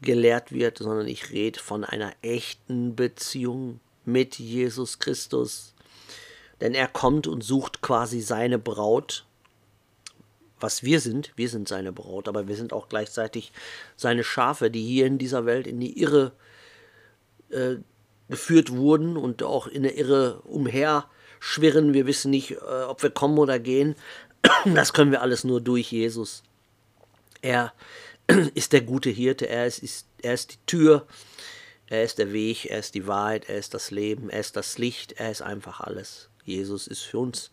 gelehrt 0.00 0.52
wird, 0.52 0.78
sondern 0.78 1.08
ich 1.08 1.30
rede 1.30 1.58
von 1.58 1.84
einer 1.84 2.12
echten 2.22 2.94
Beziehung 2.94 3.80
mit 4.04 4.38
Jesus 4.38 5.00
Christus. 5.00 5.74
Denn 6.60 6.74
er 6.74 6.86
kommt 6.86 7.26
und 7.26 7.42
sucht 7.42 7.82
quasi 7.82 8.20
seine 8.20 8.58
Braut 8.58 9.24
was 10.60 10.82
wir 10.82 11.00
sind. 11.00 11.32
Wir 11.36 11.48
sind 11.48 11.68
seine 11.68 11.92
Braut, 11.92 12.28
aber 12.28 12.48
wir 12.48 12.56
sind 12.56 12.72
auch 12.72 12.88
gleichzeitig 12.88 13.52
seine 13.96 14.24
Schafe, 14.24 14.70
die 14.70 14.82
hier 14.82 15.06
in 15.06 15.18
dieser 15.18 15.46
Welt 15.46 15.66
in 15.66 15.80
die 15.80 16.00
Irre 16.00 16.32
äh, 17.50 17.76
geführt 18.28 18.70
wurden 18.72 19.16
und 19.16 19.42
auch 19.42 19.66
in 19.66 19.82
der 19.82 19.96
Irre 19.96 20.40
umherschwirren. 20.42 21.94
Wir 21.94 22.06
wissen 22.06 22.30
nicht, 22.30 22.52
äh, 22.52 22.82
ob 22.86 23.02
wir 23.02 23.10
kommen 23.10 23.38
oder 23.38 23.58
gehen. 23.58 23.94
Das 24.64 24.92
können 24.92 25.10
wir 25.10 25.22
alles 25.22 25.44
nur 25.44 25.60
durch 25.60 25.90
Jesus. 25.92 26.42
Er 27.42 27.72
ist 28.54 28.72
der 28.72 28.82
gute 28.82 29.10
Hirte, 29.10 29.48
er 29.48 29.66
ist, 29.66 29.78
ist, 29.78 30.06
er 30.22 30.34
ist 30.34 30.52
die 30.52 30.66
Tür, 30.66 31.06
er 31.86 32.04
ist 32.04 32.18
der 32.18 32.32
Weg, 32.32 32.66
er 32.66 32.78
ist 32.78 32.94
die 32.94 33.06
Wahrheit, 33.06 33.48
er 33.48 33.56
ist 33.56 33.74
das 33.74 33.90
Leben, 33.90 34.30
er 34.30 34.40
ist 34.40 34.56
das 34.56 34.78
Licht, 34.78 35.12
er 35.12 35.30
ist 35.30 35.42
einfach 35.42 35.80
alles. 35.80 36.28
Jesus 36.44 36.86
ist 36.86 37.02
für 37.02 37.18
uns 37.18 37.50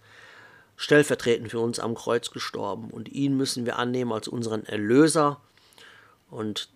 stellvertretend 0.77 1.51
für 1.51 1.60
uns 1.60 1.79
am 1.79 1.96
Kreuz 1.96 2.32
gestorben 2.32 2.89
und 2.91 3.10
ihn 3.10 3.38
müssen 3.38 3.65
wir 3.65 3.77
annehmen 3.77 4.12
als 4.12 4.27
unseren 4.27 4.65
Erlöser 4.65 5.39
und 6.29 6.70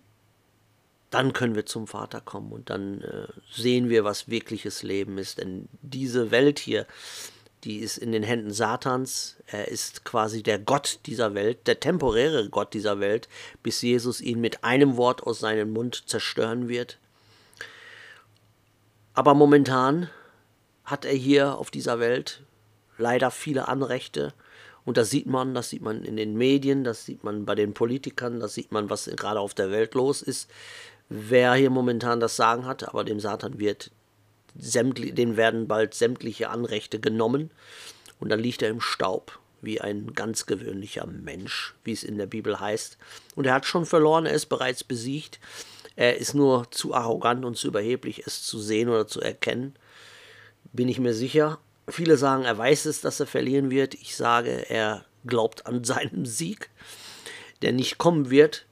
dann 1.10 1.32
können 1.32 1.56
wir 1.56 1.66
zum 1.66 1.86
Vater 1.86 2.20
kommen 2.20 2.52
und 2.52 2.70
dann 2.70 3.02
äh, 3.02 3.26
sehen 3.52 3.88
wir, 3.88 4.04
was 4.04 4.28
wirkliches 4.28 4.82
Leben 4.82 5.18
ist. 5.18 5.38
Denn 5.38 5.68
diese 5.82 6.30
Welt 6.30 6.60
hier, 6.60 6.86
die 7.64 7.78
ist 7.78 7.98
in 7.98 8.12
den 8.12 8.22
Händen 8.22 8.52
Satans. 8.52 9.36
Er 9.46 9.68
ist 9.68 10.04
quasi 10.04 10.42
der 10.42 10.58
Gott 10.58 11.00
dieser 11.06 11.34
Welt, 11.34 11.66
der 11.66 11.80
temporäre 11.80 12.48
Gott 12.48 12.72
dieser 12.74 13.00
Welt, 13.00 13.28
bis 13.62 13.82
Jesus 13.82 14.20
ihn 14.20 14.40
mit 14.40 14.62
einem 14.64 14.96
Wort 14.96 15.24
aus 15.24 15.40
seinem 15.40 15.72
Mund 15.72 16.08
zerstören 16.08 16.68
wird. 16.68 16.98
Aber 19.12 19.34
momentan 19.34 20.08
hat 20.84 21.04
er 21.04 21.14
hier 21.14 21.58
auf 21.58 21.70
dieser 21.70 21.98
Welt 21.98 22.42
leider 22.98 23.30
viele 23.30 23.68
Anrechte. 23.68 24.32
Und 24.84 24.96
das 24.96 25.10
sieht 25.10 25.26
man, 25.26 25.54
das 25.54 25.70
sieht 25.70 25.82
man 25.82 26.04
in 26.04 26.16
den 26.16 26.36
Medien, 26.36 26.84
das 26.84 27.04
sieht 27.04 27.22
man 27.22 27.44
bei 27.44 27.54
den 27.54 27.74
Politikern, 27.74 28.40
das 28.40 28.54
sieht 28.54 28.72
man, 28.72 28.88
was 28.88 29.04
gerade 29.16 29.40
auf 29.40 29.54
der 29.54 29.70
Welt 29.70 29.94
los 29.94 30.22
ist. 30.22 30.50
Wer 31.10 31.54
hier 31.54 31.70
momentan 31.70 32.20
das 32.20 32.36
Sagen 32.36 32.66
hat, 32.66 32.88
aber 32.88 33.04
dem 33.04 33.20
Satan 33.20 33.58
wird 33.58 33.90
den 34.54 35.36
werden 35.36 35.68
bald 35.68 35.94
sämtliche 35.94 36.50
Anrechte 36.50 36.98
genommen 36.98 37.50
und 38.18 38.30
dann 38.30 38.40
liegt 38.40 38.62
er 38.62 38.68
im 38.68 38.80
Staub 38.80 39.38
wie 39.62 39.80
ein 39.80 40.14
ganz 40.14 40.46
gewöhnlicher 40.46 41.06
Mensch, 41.06 41.74
wie 41.84 41.92
es 41.92 42.02
in 42.02 42.16
der 42.16 42.26
Bibel 42.26 42.60
heißt. 42.60 42.96
Und 43.34 43.46
er 43.46 43.54
hat 43.54 43.66
schon 43.66 43.84
verloren, 43.84 44.26
er 44.26 44.32
ist 44.32 44.46
bereits 44.46 44.84
besiegt. 44.84 45.38
Er 45.96 46.16
ist 46.16 46.34
nur 46.34 46.70
zu 46.70 46.94
arrogant 46.94 47.44
und 47.44 47.58
zu 47.58 47.68
überheblich, 47.68 48.26
es 48.26 48.42
zu 48.42 48.58
sehen 48.58 48.88
oder 48.88 49.06
zu 49.06 49.20
erkennen. 49.20 49.74
Bin 50.72 50.88
ich 50.88 50.98
mir 50.98 51.12
sicher. 51.12 51.58
Viele 51.88 52.16
sagen, 52.16 52.44
er 52.44 52.56
weiß 52.56 52.86
es, 52.86 53.02
dass 53.02 53.20
er 53.20 53.26
verlieren 53.26 53.70
wird. 53.70 53.94
Ich 53.94 54.16
sage, 54.16 54.70
er 54.70 55.04
glaubt 55.26 55.66
an 55.66 55.84
seinen 55.84 56.24
Sieg, 56.24 56.70
der 57.60 57.72
nicht 57.72 57.98
kommen 57.98 58.30
wird. 58.30 58.64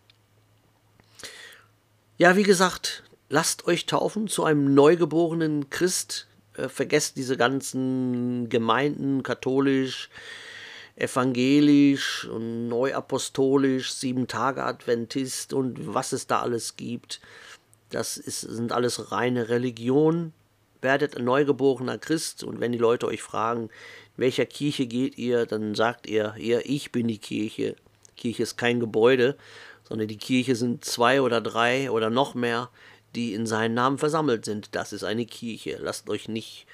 Ja, 2.19 2.37
wie 2.37 2.43
gesagt, 2.43 3.05
lasst 3.29 3.67
euch 3.67 3.87
taufen 3.87 4.29
zu 4.29 4.45
einem 4.45 4.75
neugeborenen 4.75 5.71
Christ. 5.71 6.27
Äh, 6.55 6.69
vergesst 6.69 7.17
diese 7.17 7.37
ganzen 7.37 8.49
Gemeinden, 8.49 9.23
katholisch, 9.23 10.11
evangelisch 10.97 12.27
und 12.27 12.69
neuapostolisch, 12.69 13.93
sieben 13.93 14.27
Tage 14.27 14.65
Adventist 14.65 15.53
und 15.53 15.95
was 15.95 16.13
es 16.13 16.27
da 16.27 16.41
alles 16.41 16.77
gibt. 16.77 17.21
Das 17.91 18.17
ist, 18.17 18.41
sind 18.41 18.73
alles 18.73 19.13
reine 19.13 19.49
Religionen 19.49 20.35
werdet 20.83 21.17
ein 21.17 21.25
neugeborener 21.25 21.99
Christ 21.99 22.45
und 22.45 22.61
wenn 22.61 22.73
die 22.73 22.79
Leute 22.79 23.07
euch 23.07 23.23
fragen, 23.23 23.65
in 23.65 23.71
welcher 24.17 24.47
Kirche 24.47 24.87
geht 24.87 25.19
ihr, 25.19 25.47
dann 25.47 25.75
sagt 25.75 26.07
ihr, 26.07 26.35
ihr, 26.39 26.63
ich 26.65 26.93
bin 26.93 27.09
die 27.09 27.19
Kirche. 27.19 27.77
Kirche 28.17 28.43
ist 28.43 28.57
kein 28.57 28.81
Gebäude, 28.81 29.37
sondern 29.89 30.09
die 30.09 30.19
Kirche 30.19 30.55
sind 30.55 30.85
zwei 30.85 31.23
oder 31.23 31.41
drei 31.41 31.91
oder 31.91 32.11
noch 32.11 32.35
mehr, 32.35 32.69
die 33.15 33.33
in 33.33 33.47
seinen 33.47 33.75
Namen 33.75 33.99
versammelt 33.99 34.45
sind. 34.45 34.75
Das 34.75 34.93
ist 34.93 35.03
eine 35.05 35.25
Kirche. 35.25 35.79
Lasst 35.81 36.11
euch 36.11 36.29
nicht 36.29 36.67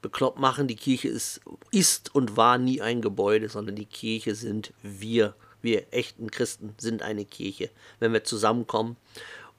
bekloppt 0.00 0.38
machen. 0.38 0.66
Die 0.66 0.76
Kirche 0.76 1.08
ist, 1.08 1.40
ist 1.70 2.14
und 2.14 2.36
war 2.36 2.56
nie 2.58 2.80
ein 2.80 3.02
Gebäude, 3.02 3.48
sondern 3.48 3.76
die 3.76 3.86
Kirche 3.86 4.34
sind 4.34 4.72
wir. 4.82 5.34
Wir 5.60 5.92
echten 5.92 6.30
Christen 6.30 6.74
sind 6.78 7.02
eine 7.02 7.24
Kirche. 7.24 7.70
Wenn 8.00 8.12
wir 8.12 8.24
zusammenkommen 8.24 8.96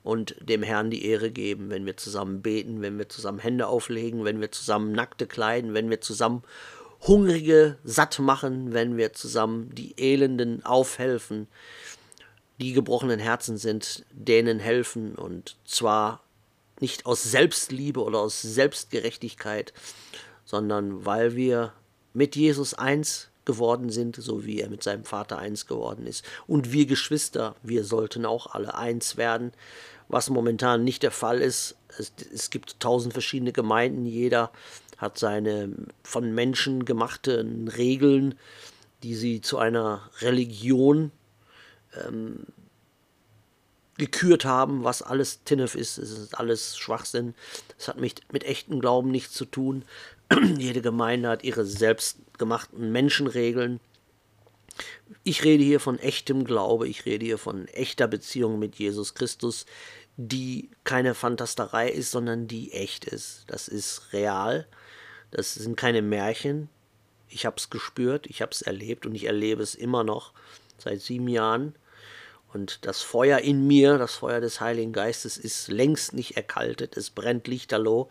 und 0.03 0.35
dem 0.39 0.63
Herrn 0.63 0.89
die 0.89 1.05
Ehre 1.05 1.31
geben, 1.31 1.69
wenn 1.69 1.85
wir 1.85 1.97
zusammen 1.97 2.41
beten, 2.41 2.81
wenn 2.81 2.97
wir 2.97 3.09
zusammen 3.09 3.39
Hände 3.39 3.67
auflegen, 3.67 4.23
wenn 4.23 4.41
wir 4.41 4.51
zusammen 4.51 4.91
Nackte 4.91 5.27
kleiden, 5.27 5.73
wenn 5.73 5.89
wir 5.89 6.01
zusammen 6.01 6.43
Hungrige 7.01 7.77
satt 7.83 8.17
machen, 8.19 8.73
wenn 8.73 8.97
wir 8.97 9.13
zusammen 9.13 9.73
die 9.73 9.93
Elenden 9.97 10.65
aufhelfen, 10.65 11.47
die 12.59 12.73
gebrochenen 12.73 13.19
Herzen 13.19 13.57
sind, 13.57 14.05
denen 14.11 14.59
helfen 14.59 15.15
und 15.15 15.57
zwar 15.65 16.21
nicht 16.79 17.05
aus 17.05 17.23
Selbstliebe 17.23 18.03
oder 18.03 18.19
aus 18.19 18.41
Selbstgerechtigkeit, 18.41 19.73
sondern 20.43 21.05
weil 21.05 21.35
wir 21.35 21.73
mit 22.13 22.35
Jesus 22.35 22.73
eins 22.73 23.29
geworden 23.45 23.89
sind, 23.89 24.15
so 24.15 24.45
wie 24.45 24.59
er 24.59 24.69
mit 24.69 24.83
seinem 24.83 25.05
Vater 25.05 25.37
eins 25.37 25.67
geworden 25.67 26.07
ist. 26.07 26.25
Und 26.47 26.71
wir 26.71 26.85
Geschwister, 26.85 27.55
wir 27.61 27.83
sollten 27.83 28.25
auch 28.25 28.47
alle 28.47 28.75
eins 28.75 29.17
werden, 29.17 29.51
was 30.07 30.29
momentan 30.29 30.83
nicht 30.83 31.03
der 31.03 31.11
Fall 31.11 31.41
ist. 31.41 31.75
Es, 31.97 32.11
es 32.33 32.49
gibt 32.49 32.79
tausend 32.79 33.13
verschiedene 33.13 33.51
Gemeinden, 33.53 34.05
jeder 34.05 34.51
hat 34.97 35.17
seine 35.17 35.71
von 36.03 36.33
Menschen 36.33 36.85
gemachten 36.85 37.67
Regeln, 37.67 38.35
die 39.03 39.15
sie 39.15 39.41
zu 39.41 39.57
einer 39.57 40.09
Religion 40.21 41.11
ähm, 42.05 42.45
gekürt 43.97 44.45
haben, 44.45 44.83
was 44.83 45.01
alles 45.01 45.43
Tinnef 45.43 45.75
ist. 45.75 45.97
Es 45.97 46.11
ist 46.11 46.37
alles 46.37 46.77
Schwachsinn. 46.77 47.33
Es 47.77 47.87
hat 47.87 47.99
mit, 47.99 48.21
mit 48.31 48.43
echten 48.43 48.79
Glauben 48.79 49.09
nichts 49.09 49.33
zu 49.33 49.45
tun. 49.45 49.85
Jede 50.57 50.81
Gemeinde 50.81 51.29
hat 51.29 51.43
ihre 51.43 51.65
selbstgemachten 51.65 52.91
Menschenregeln. 52.91 53.79
Ich 55.23 55.43
rede 55.43 55.63
hier 55.63 55.79
von 55.79 55.99
echtem 55.99 56.43
Glaube, 56.43 56.87
ich 56.87 57.05
rede 57.05 57.25
hier 57.25 57.37
von 57.37 57.67
echter 57.69 58.07
Beziehung 58.07 58.59
mit 58.59 58.75
Jesus 58.75 59.13
Christus, 59.13 59.65
die 60.17 60.69
keine 60.83 61.13
Fantasterei 61.13 61.89
ist, 61.89 62.11
sondern 62.11 62.47
die 62.47 62.73
echt 62.73 63.05
ist. 63.05 63.43
Das 63.47 63.67
ist 63.69 64.11
real, 64.11 64.67
das 65.31 65.53
sind 65.53 65.77
keine 65.77 66.01
Märchen. 66.01 66.69
Ich 67.29 67.45
habe 67.45 67.55
es 67.57 67.69
gespürt, 67.69 68.27
ich 68.27 68.41
habe 68.41 68.51
es 68.51 68.61
erlebt 68.61 69.05
und 69.05 69.15
ich 69.15 69.25
erlebe 69.25 69.63
es 69.63 69.75
immer 69.75 70.03
noch 70.03 70.33
seit 70.77 71.01
sieben 71.01 71.27
Jahren. 71.29 71.75
Und 72.55 72.85
das 72.85 73.01
Feuer 73.01 73.39
in 73.39 73.67
mir, 73.67 73.97
das 73.97 74.15
Feuer 74.15 74.39
des 74.39 74.61
Heiligen 74.61 74.93
Geistes, 74.93 75.37
ist 75.37 75.67
längst 75.67 76.13
nicht 76.13 76.37
erkaltet. 76.37 76.95
Es 76.95 77.09
brennt 77.09 77.49
lichterloh. 77.49 78.07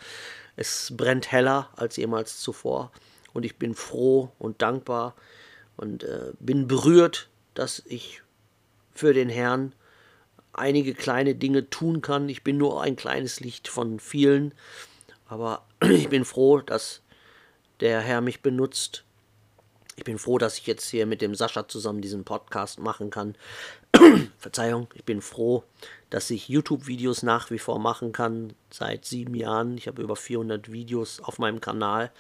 Es 0.54 0.92
brennt 0.94 1.32
heller 1.32 1.70
als 1.76 1.96
jemals 1.96 2.40
zuvor. 2.40 2.92
Und 3.32 3.46
ich 3.46 3.56
bin 3.56 3.74
froh 3.74 4.32
und 4.38 4.60
dankbar 4.60 5.14
und 5.78 6.04
äh, 6.04 6.32
bin 6.40 6.68
berührt, 6.68 7.30
dass 7.54 7.82
ich 7.86 8.20
für 8.92 9.14
den 9.14 9.30
Herrn 9.30 9.72
einige 10.52 10.92
kleine 10.92 11.34
Dinge 11.34 11.70
tun 11.70 12.02
kann. 12.02 12.28
Ich 12.28 12.44
bin 12.44 12.58
nur 12.58 12.82
ein 12.82 12.96
kleines 12.96 13.40
Licht 13.40 13.66
von 13.66 13.98
vielen. 13.98 14.52
Aber 15.26 15.64
ich 15.80 16.10
bin 16.10 16.26
froh, 16.26 16.58
dass 16.58 17.00
der 17.80 18.02
Herr 18.02 18.20
mich 18.20 18.42
benutzt. 18.42 19.04
Ich 19.96 20.04
bin 20.04 20.18
froh, 20.18 20.36
dass 20.36 20.58
ich 20.58 20.66
jetzt 20.66 20.90
hier 20.90 21.06
mit 21.06 21.22
dem 21.22 21.34
Sascha 21.34 21.66
zusammen 21.66 22.02
diesen 22.02 22.24
Podcast 22.24 22.78
machen 22.78 23.08
kann. 23.08 23.36
Verzeihung, 24.38 24.88
ich 24.94 25.04
bin 25.04 25.20
froh, 25.20 25.64
dass 26.10 26.30
ich 26.30 26.48
YouTube-Videos 26.48 27.22
nach 27.22 27.50
wie 27.50 27.58
vor 27.58 27.78
machen 27.78 28.12
kann. 28.12 28.54
Seit 28.70 29.04
sieben 29.04 29.34
Jahren. 29.34 29.76
Ich 29.76 29.88
habe 29.88 30.02
über 30.02 30.16
400 30.16 30.72
Videos 30.72 31.20
auf 31.20 31.38
meinem 31.38 31.60
Kanal. 31.60 32.10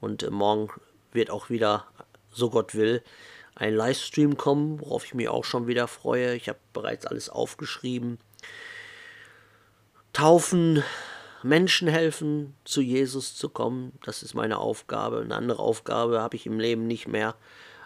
Und 0.00 0.22
äh, 0.22 0.30
morgen 0.30 0.70
wird 1.12 1.30
auch 1.30 1.50
wieder, 1.50 1.86
so 2.30 2.50
Gott 2.50 2.74
will, 2.74 3.02
ein 3.54 3.74
Livestream 3.74 4.36
kommen, 4.36 4.80
worauf 4.80 5.04
ich 5.04 5.14
mich 5.14 5.28
auch 5.28 5.44
schon 5.44 5.66
wieder 5.66 5.88
freue. 5.88 6.34
Ich 6.34 6.48
habe 6.48 6.58
bereits 6.72 7.06
alles 7.06 7.28
aufgeschrieben. 7.28 8.18
Taufen, 10.12 10.82
Menschen 11.42 11.88
helfen, 11.88 12.54
zu 12.64 12.80
Jesus 12.80 13.36
zu 13.36 13.48
kommen, 13.48 13.92
das 14.04 14.22
ist 14.22 14.34
meine 14.34 14.58
Aufgabe. 14.58 15.20
Eine 15.20 15.34
andere 15.34 15.60
Aufgabe 15.60 16.20
habe 16.20 16.36
ich 16.36 16.46
im 16.46 16.58
Leben 16.58 16.86
nicht 16.86 17.08
mehr. 17.08 17.34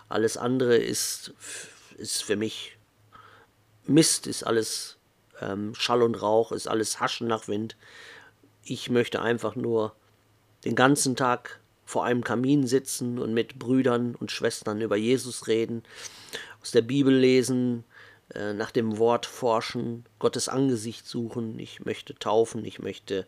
Alles 0.09 0.37
andere 0.37 0.77
ist, 0.77 1.33
ist 1.97 2.23
für 2.23 2.37
mich 2.37 2.77
Mist 3.87 4.27
ist 4.27 4.45
alles 4.45 4.97
ähm, 5.41 5.75
Schall 5.75 6.03
und 6.03 6.21
Rauch, 6.21 6.53
ist 6.53 6.69
alles 6.69 7.01
Haschen 7.01 7.27
nach 7.27 7.49
Wind. 7.49 7.77
Ich 8.65 8.91
möchte 8.91 9.21
einfach 9.21 9.57
nur 9.57 9.95
den 10.65 10.77
ganzen 10.77 11.17
Tag 11.17 11.61
vor 11.85 12.05
einem 12.05 12.25
Kamin 12.25 12.67
sitzen 12.67 13.19
und 13.19 13.35
mit 13.35 13.59
Brüdern 13.59 14.15
und 14.15 14.31
Schwestern 14.31 14.81
über 14.81 14.97
Jesus 14.97 15.49
reden, 15.49 15.83
aus 16.63 16.71
der 16.71 16.83
Bibel 16.83 17.15
lesen, 17.15 17.85
äh, 18.35 18.55
nach 18.55 18.71
dem 18.71 18.99
Wort 18.99 19.27
forschen, 19.27 20.07
Gottes 20.19 20.49
Angesicht 20.49 21.07
suchen. 21.07 21.59
Ich 21.59 21.85
möchte 21.85 22.15
taufen, 22.15 22.65
ich 22.65 22.79
möchte 22.79 23.27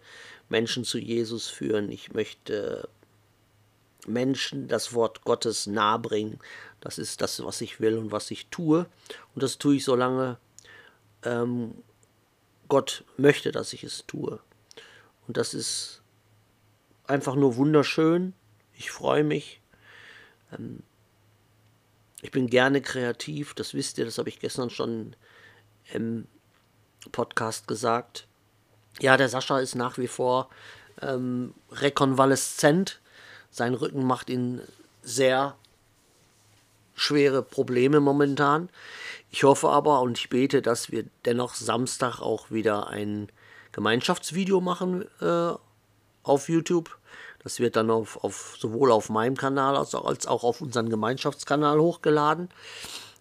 Menschen 0.49 0.85
zu 0.85 0.99
Jesus 0.99 1.49
führen, 1.49 1.91
ich 1.91 2.15
möchte 2.15 2.89
Menschen 4.07 4.69
das 4.69 4.95
Wort 4.95 5.25
Gottes 5.25 5.67
nahebringen. 5.67 6.39
Das 6.85 6.99
ist 6.99 7.23
das, 7.23 7.43
was 7.43 7.63
ich 7.63 7.81
will 7.81 7.97
und 7.97 8.13
was 8.13 8.31
ich 8.31 8.47
tue. 8.49 8.87
Und 9.35 9.43
das 9.43 9.57
tue 9.57 9.77
ich, 9.77 9.85
solange 9.85 10.39
ähm, 11.25 11.75
Gott 12.69 13.05
möchte, 13.17 13.53
dass 13.53 13.73
ich 13.73 13.85
es 13.85 14.05
tue. 14.07 14.39
Und 15.27 15.39
das 15.39 15.55
ist 15.55 16.03
einfach 17.07 17.35
nur 17.35 17.57
wunderschön. 17.57 18.35
Ich 18.75 18.91
freue 18.91 19.25
mich. 19.25 19.63
Ähm, 20.53 20.83
ich 22.21 22.31
bin 22.31 22.49
gerne 22.49 22.81
kreativ, 22.81 23.55
das 23.55 23.75
wisst 23.75 23.99
ihr, 23.99 24.05
das 24.05 24.17
habe 24.19 24.29
ich 24.29 24.39
gestern 24.39 24.71
schon 24.71 25.15
im 25.93 26.27
Podcast 27.13 27.67
gesagt. 27.69 28.27
Ja, 29.01 29.17
der 29.17 29.29
Sascha 29.29 29.59
ist 29.59 29.75
nach 29.75 29.99
wie 29.99 30.07
vor 30.07 30.49
ähm, 31.03 31.55
rekonvaleszent. 31.71 33.01
Sein 33.51 33.75
Rücken 33.75 34.07
macht 34.07 34.31
ihn 34.31 34.61
sehr 35.03 35.57
schwere 36.95 37.43
Probleme 37.43 38.01
momentan. 38.01 38.69
Ich 39.31 39.45
hoffe 39.45 39.69
aber 39.69 40.01
und 40.01 40.19
ich 40.19 40.29
bete, 40.29 40.63
dass 40.63 40.93
wir 40.93 41.05
dennoch 41.25 41.55
Samstag 41.55 42.21
auch 42.21 42.51
wieder 42.51 42.89
ein 42.89 43.29
Gemeinschaftsvideo 43.73 44.61
machen 44.61 45.05
äh, 45.21 45.53
auf 46.23 46.49
YouTube. 46.49 46.97
Das 47.43 47.61
wird 47.61 47.77
dann 47.77 47.91
auf, 47.91 48.23
auf, 48.25 48.57
sowohl 48.59 48.91
auf 48.91 49.11
meinem 49.11 49.37
Kanal 49.37 49.77
als 49.77 49.95
auch, 49.95 50.07
als 50.07 50.27
auch 50.27 50.45
auf 50.45 50.61
unseren 50.61 50.89
Gemeinschaftskanal 50.89 51.79
hochgeladen. 51.79 52.49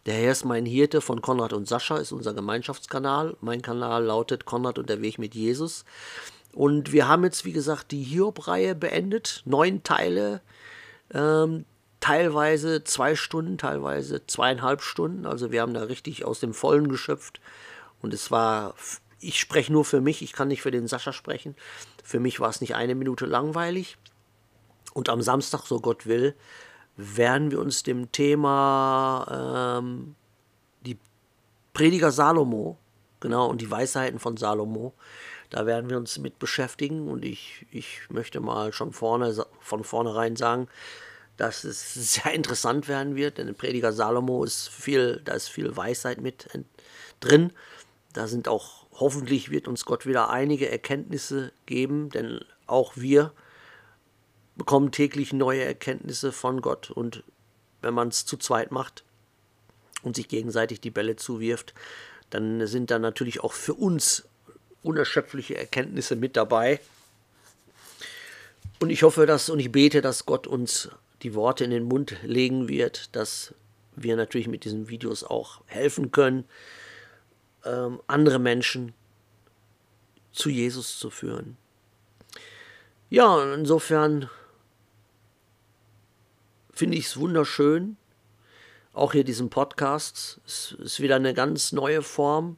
Der 0.06 0.16
Herr 0.16 0.32
ist 0.32 0.46
mein 0.46 0.66
Hirte 0.66 1.02
von 1.02 1.22
Konrad 1.22 1.54
und 1.54 1.68
Sascha 1.68 1.98
ist 1.98 2.12
unser 2.12 2.34
Gemeinschaftskanal. 2.34 3.36
Mein 3.42 3.62
Kanal 3.62 4.04
lautet 4.06 4.46
Konrad 4.46 4.78
und 4.78 4.90
der 4.90 5.02
Weg 5.02 5.18
mit 5.18 5.34
Jesus. 5.34 5.86
Und 6.54 6.92
wir 6.92 7.08
haben 7.08 7.24
jetzt, 7.24 7.46
wie 7.46 7.54
gesagt, 7.54 7.92
die 7.92 8.04
Hiob-Reihe 8.04 8.76
beendet. 8.76 9.42
Neun 9.46 9.82
Teile. 9.84 10.42
Ähm, 11.14 11.66
teilweise 12.04 12.84
zwei 12.84 13.16
Stunden, 13.16 13.58
teilweise 13.58 14.28
zweieinhalb 14.28 14.82
Stunden. 14.82 15.26
Also 15.26 15.54
wir 15.54 15.62
haben 15.62 15.74
da 15.74 15.84
richtig 15.84 16.26
aus 16.26 16.42
dem 16.42 16.54
Vollen 16.54 16.90
geschöpft. 16.90 17.40
Und 18.02 18.14
es 18.14 18.30
war, 18.30 18.76
ich 19.22 19.40
spreche 19.40 19.72
nur 19.72 19.86
für 19.86 20.02
mich, 20.02 20.22
ich 20.22 20.34
kann 20.34 20.50
nicht 20.50 20.62
für 20.62 20.70
den 20.70 20.86
Sascha 20.86 21.14
sprechen. 21.14 21.56
Für 22.04 22.20
mich 22.20 22.42
war 22.42 22.50
es 22.50 22.60
nicht 22.60 22.76
eine 22.76 22.94
Minute 22.94 23.26
langweilig. 23.26 23.98
Und 24.94 25.08
am 25.08 25.22
Samstag, 25.22 25.62
so 25.66 25.80
Gott 25.80 26.06
will, 26.06 26.36
werden 26.98 27.52
wir 27.52 27.62
uns 27.62 27.84
dem 27.84 28.12
Thema 28.12 29.80
ähm, 29.80 30.16
die 30.82 30.98
Prediger 31.72 32.12
Salomo, 32.12 32.78
genau, 33.22 33.48
und 33.48 33.62
die 33.62 33.72
Weisheiten 33.72 34.20
von 34.20 34.36
Salomo, 34.36 34.94
da 35.52 35.66
werden 35.66 35.90
wir 35.90 35.96
uns 35.96 36.18
mit 36.18 36.38
beschäftigen. 36.38 37.08
Und 37.08 37.24
ich, 37.24 37.66
ich 37.72 38.02
möchte 38.10 38.42
mal 38.42 38.74
schon 38.74 38.92
vorne, 38.92 39.46
von 39.62 39.86
vornherein 39.86 40.36
sagen, 40.36 40.68
dass 41.38 41.64
es 41.64 41.94
sehr 42.14 42.34
interessant 42.34 42.88
werden 42.88 43.16
wird, 43.16 43.38
denn 43.38 43.48
im 43.48 43.56
Prediger 43.56 43.94
Salomo 43.94 44.44
ist 44.44 44.70
viel, 44.70 45.22
da 45.26 45.34
ist 45.34 45.50
viel 45.50 45.76
Weisheit 45.76 46.22
mit 46.22 46.48
drin. 47.20 47.52
Da 48.14 48.28
sind 48.28 48.48
auch, 48.48 48.86
hoffentlich 48.92 49.50
wird 49.50 49.68
uns 49.68 49.86
Gott 49.86 50.06
wieder 50.06 50.30
einige 50.30 50.70
Erkenntnisse 50.70 51.52
geben, 51.66 52.10
denn 52.10 52.42
auch 52.68 52.94
wir 52.96 53.34
bekommen 54.56 54.92
täglich 54.92 55.34
neue 55.34 55.64
Erkenntnisse 55.64 56.32
von 56.32 56.62
Gott 56.62 56.92
und 56.92 57.24
wenn 57.82 57.94
man 57.94 58.10
es 58.10 58.26
zu 58.26 58.38
zweit 58.38 58.72
macht 58.72 59.04
und 60.04 60.16
sich 60.16 60.28
gegenseitig 60.28 60.80
die 60.80 60.92
Bälle 60.92 61.16
zuwirft, 61.16 61.74
dann 62.30 62.66
sind 62.68 62.92
da 62.92 63.00
natürlich 63.00 63.44
auch 63.44 63.54
für 63.54 63.74
uns 63.74 64.26
unerschöpfliche 64.84 65.58
Erkenntnisse 65.58 66.16
mit 66.16 66.36
dabei. 66.36 66.80
Und 68.80 68.90
ich 68.90 69.04
hoffe, 69.04 69.26
dass 69.26 69.50
und 69.50 69.60
ich 69.60 69.72
bete, 69.72 70.02
dass 70.02 70.26
Gott 70.26 70.46
uns 70.46 70.90
die 71.24 71.34
Worte 71.34 71.64
in 71.64 71.72
den 71.72 71.84
Mund 71.84 72.18
legen 72.24 72.68
wird, 72.68 73.16
dass 73.16 73.56
wir 73.96 74.16
natürlich 74.16 74.48
mit 74.48 74.66
diesen 74.66 74.90
Videos 74.90 75.24
auch 75.24 75.62
helfen 75.66 76.12
können, 76.12 76.46
ähm, 77.66 78.02
andere 78.08 78.40
Menschen 78.40 78.94
zu 80.32 80.50
Jesus 80.50 81.00
zu 81.00 81.10
führen. 81.10 81.58
Ja, 83.10 83.54
insofern 83.54 84.30
finde 86.72 86.98
ich 86.98 87.06
es 87.06 87.18
wunderschön. 87.18 87.98
Auch 88.92 89.14
hier 89.14 89.24
diesen 89.24 89.50
Podcast 89.50 90.40
es 90.46 90.76
ist 90.80 91.00
wieder 91.00 91.16
eine 91.16 91.34
ganz 91.34 91.72
neue 91.72 92.02
Form, 92.02 92.58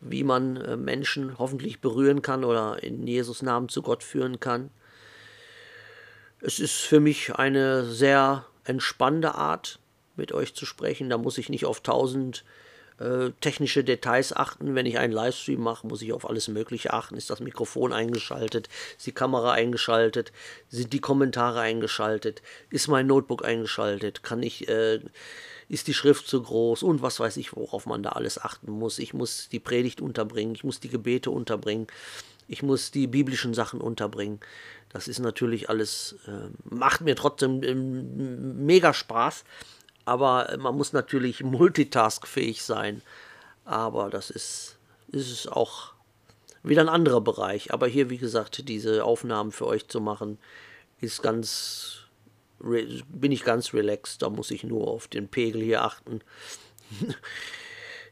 wie 0.00 0.24
man 0.24 0.56
äh, 0.56 0.76
Menschen 0.76 1.38
hoffentlich 1.38 1.80
berühren 1.80 2.22
kann 2.22 2.44
oder 2.44 2.82
in 2.82 3.06
Jesus 3.06 3.42
Namen 3.42 3.68
zu 3.68 3.82
Gott 3.82 4.02
führen 4.02 4.40
kann. 4.40 4.70
Es 6.44 6.58
ist 6.58 6.80
für 6.80 6.98
mich 6.98 7.36
eine 7.36 7.84
sehr 7.84 8.44
entspannende 8.64 9.36
Art, 9.36 9.78
mit 10.16 10.32
euch 10.32 10.54
zu 10.54 10.66
sprechen. 10.66 11.08
Da 11.08 11.16
muss 11.16 11.38
ich 11.38 11.48
nicht 11.48 11.64
auf 11.66 11.80
tausend 11.80 12.44
äh, 12.98 13.30
technische 13.40 13.84
Details 13.84 14.34
achten. 14.34 14.74
Wenn 14.74 14.84
ich 14.84 14.98
einen 14.98 15.12
Livestream 15.12 15.60
mache, 15.60 15.86
muss 15.86 16.02
ich 16.02 16.12
auf 16.12 16.28
alles 16.28 16.48
Mögliche 16.48 16.92
achten. 16.92 17.16
Ist 17.16 17.30
das 17.30 17.38
Mikrofon 17.38 17.92
eingeschaltet? 17.92 18.68
Ist 18.96 19.06
die 19.06 19.12
Kamera 19.12 19.52
eingeschaltet? 19.52 20.32
Sind 20.68 20.92
die 20.92 21.00
Kommentare 21.00 21.60
eingeschaltet? 21.60 22.42
Ist 22.70 22.88
mein 22.88 23.06
Notebook 23.06 23.44
eingeschaltet? 23.44 24.24
Kann 24.24 24.42
ich, 24.42 24.68
äh, 24.68 24.98
ist 25.68 25.86
die 25.86 25.94
Schrift 25.94 26.26
zu 26.26 26.42
groß? 26.42 26.82
Und 26.82 27.02
was 27.02 27.20
weiß 27.20 27.36
ich, 27.36 27.54
worauf 27.54 27.86
man 27.86 28.02
da 28.02 28.10
alles 28.10 28.42
achten 28.42 28.72
muss. 28.72 28.98
Ich 28.98 29.14
muss 29.14 29.48
die 29.48 29.60
Predigt 29.60 30.00
unterbringen, 30.00 30.56
ich 30.56 30.64
muss 30.64 30.80
die 30.80 30.88
Gebete 30.88 31.30
unterbringen, 31.30 31.86
ich 32.48 32.62
muss 32.62 32.90
die 32.90 33.06
biblischen 33.06 33.54
Sachen 33.54 33.80
unterbringen. 33.80 34.40
Das 34.92 35.08
ist 35.08 35.20
natürlich 35.20 35.70
alles, 35.70 36.16
äh, 36.26 36.50
macht 36.64 37.00
mir 37.00 37.16
trotzdem 37.16 37.62
äh, 37.62 37.74
mega 37.74 38.92
Spaß. 38.92 39.44
Aber 40.04 40.56
man 40.58 40.76
muss 40.76 40.92
natürlich 40.92 41.42
multitaskfähig 41.42 42.62
sein. 42.62 43.02
Aber 43.64 44.10
das 44.10 44.30
ist, 44.30 44.76
ist 45.08 45.50
auch 45.50 45.92
wieder 46.62 46.82
ein 46.82 46.88
anderer 46.88 47.20
Bereich. 47.20 47.72
Aber 47.72 47.86
hier, 47.86 48.10
wie 48.10 48.18
gesagt, 48.18 48.68
diese 48.68 49.04
Aufnahmen 49.04 49.52
für 49.52 49.66
euch 49.66 49.88
zu 49.88 50.00
machen, 50.00 50.38
ist 51.00 51.22
ganz, 51.22 52.00
bin 52.60 53.32
ich 53.32 53.44
ganz 53.44 53.72
relaxed. 53.72 54.22
Da 54.22 54.28
muss 54.28 54.50
ich 54.50 54.64
nur 54.64 54.88
auf 54.88 55.08
den 55.08 55.28
Pegel 55.28 55.62
hier 55.62 55.82
achten. 55.82 56.20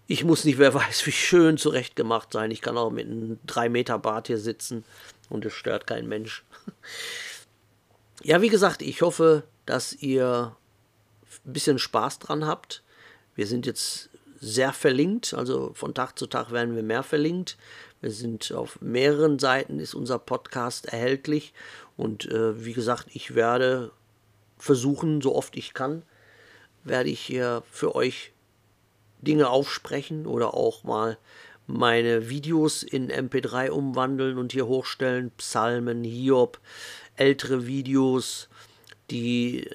Ich 0.07 0.25
muss 0.25 0.45
nicht, 0.45 0.59
wer 0.59 0.75
weiß, 0.75 1.07
wie 1.07 1.13
schön 1.13 1.57
zurechtgemacht 1.57 2.33
sein. 2.33 2.51
Ich 2.51 2.63
kann 2.63 2.77
auch 2.77 2.91
mit 2.91 3.07
einem 3.07 3.39
3 3.47 3.69
Meter 3.69 3.97
Bart 3.97 4.27
hier 4.27 4.39
sitzen 4.39 4.85
und 5.31 5.47
es 5.47 5.55
stört 5.55 5.87
kein 5.87 6.07
Mensch. 6.07 6.45
Ja, 8.23 8.43
wie 8.43 8.51
gesagt, 8.51 8.83
ich 8.83 9.01
hoffe, 9.01 9.45
dass 9.65 9.95
ihr 9.95 10.55
ein 11.47 11.53
bisschen 11.55 11.79
Spaß 11.79 12.19
dran 12.19 12.47
habt. 12.47 12.83
Wir 13.35 13.47
sind 13.47 13.65
jetzt 13.65 14.11
sehr 14.39 14.75
verlinkt, 14.75 15.33
also 15.33 15.73
von 15.73 15.95
Tag 15.95 16.19
zu 16.19 16.27
Tag 16.27 16.51
werden 16.51 16.77
wir 16.77 16.83
mehr 16.83 17.03
verlinkt. 17.03 17.57
Wir 18.03 18.11
sind 18.11 18.53
auf 18.53 18.81
mehreren 18.83 19.39
Seiten 19.39 19.79
ist 19.79 19.95
unser 19.95 20.19
Podcast 20.19 20.87
erhältlich 20.87 21.55
und 21.97 22.27
äh, 22.27 22.65
wie 22.65 22.75
gesagt, 22.75 23.07
ich 23.13 23.35
werde 23.35 23.91
versuchen, 24.59 25.21
so 25.23 25.35
oft 25.35 25.57
ich 25.57 25.73
kann, 25.73 26.03
werde 26.85 27.11
ich 27.11 27.21
hier 27.21 27.63
für 27.71 27.95
euch 27.95 28.33
Dinge 29.21 29.49
aufsprechen 29.51 30.27
oder 30.27 30.55
auch 30.55 30.85
mal 30.85 31.19
meine 31.73 32.29
Videos 32.29 32.83
in 32.83 33.11
MP3 33.11 33.71
umwandeln 33.71 34.39
und 34.39 34.53
hier 34.53 34.67
hochstellen, 34.67 35.31
Psalmen, 35.39 36.05
Hiob, 36.05 36.61
ältere 37.17 37.67
Videos, 37.67 38.49
die 39.11 39.69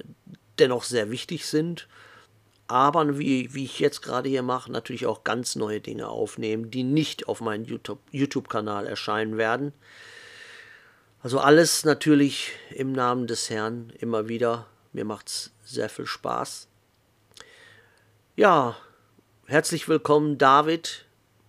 dennoch 0.59 0.83
sehr 0.83 1.11
wichtig 1.11 1.45
sind. 1.45 1.87
Aber 2.67 3.19
wie, 3.19 3.53
wie 3.53 3.65
ich 3.65 3.79
jetzt 3.79 4.01
gerade 4.01 4.27
hier 4.27 4.41
mache, 4.41 4.71
natürlich 4.71 5.05
auch 5.05 5.23
ganz 5.23 5.55
neue 5.55 5.81
Dinge 5.81 6.07
aufnehmen, 6.07 6.71
die 6.71 6.83
nicht 6.83 7.27
auf 7.27 7.39
meinem 7.41 7.65
YouTube-Kanal 8.11 8.87
erscheinen 8.87 9.37
werden. 9.37 9.71
Also 11.21 11.39
alles 11.39 11.85
natürlich 11.85 12.51
im 12.71 12.91
Namen 12.91 13.27
des 13.27 13.49
Herrn 13.49 13.91
immer 13.99 14.27
wieder. 14.27 14.67
Mir 14.93 15.05
macht 15.05 15.27
es 15.27 15.51
sehr 15.63 15.89
viel 15.89 16.07
Spaß. 16.07 16.67
Ja, 18.35 18.75
herzlich 19.45 19.87
willkommen, 19.87 20.37
David, 20.37 21.04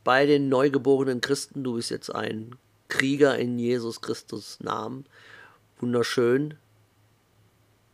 bei 0.07 0.25
den 0.25 0.49
neugeborenen 0.49 1.21
Christen. 1.21 1.65
Du 1.65 1.75
bist 1.75 1.91
jetzt 1.91 2.15
ein 2.15 2.55
Krieger 2.87 3.37
in 3.37 3.59
Jesus 3.59 4.01
Christus 4.01 4.61
Namen. 4.61 5.05
Wunderschön 5.81 6.55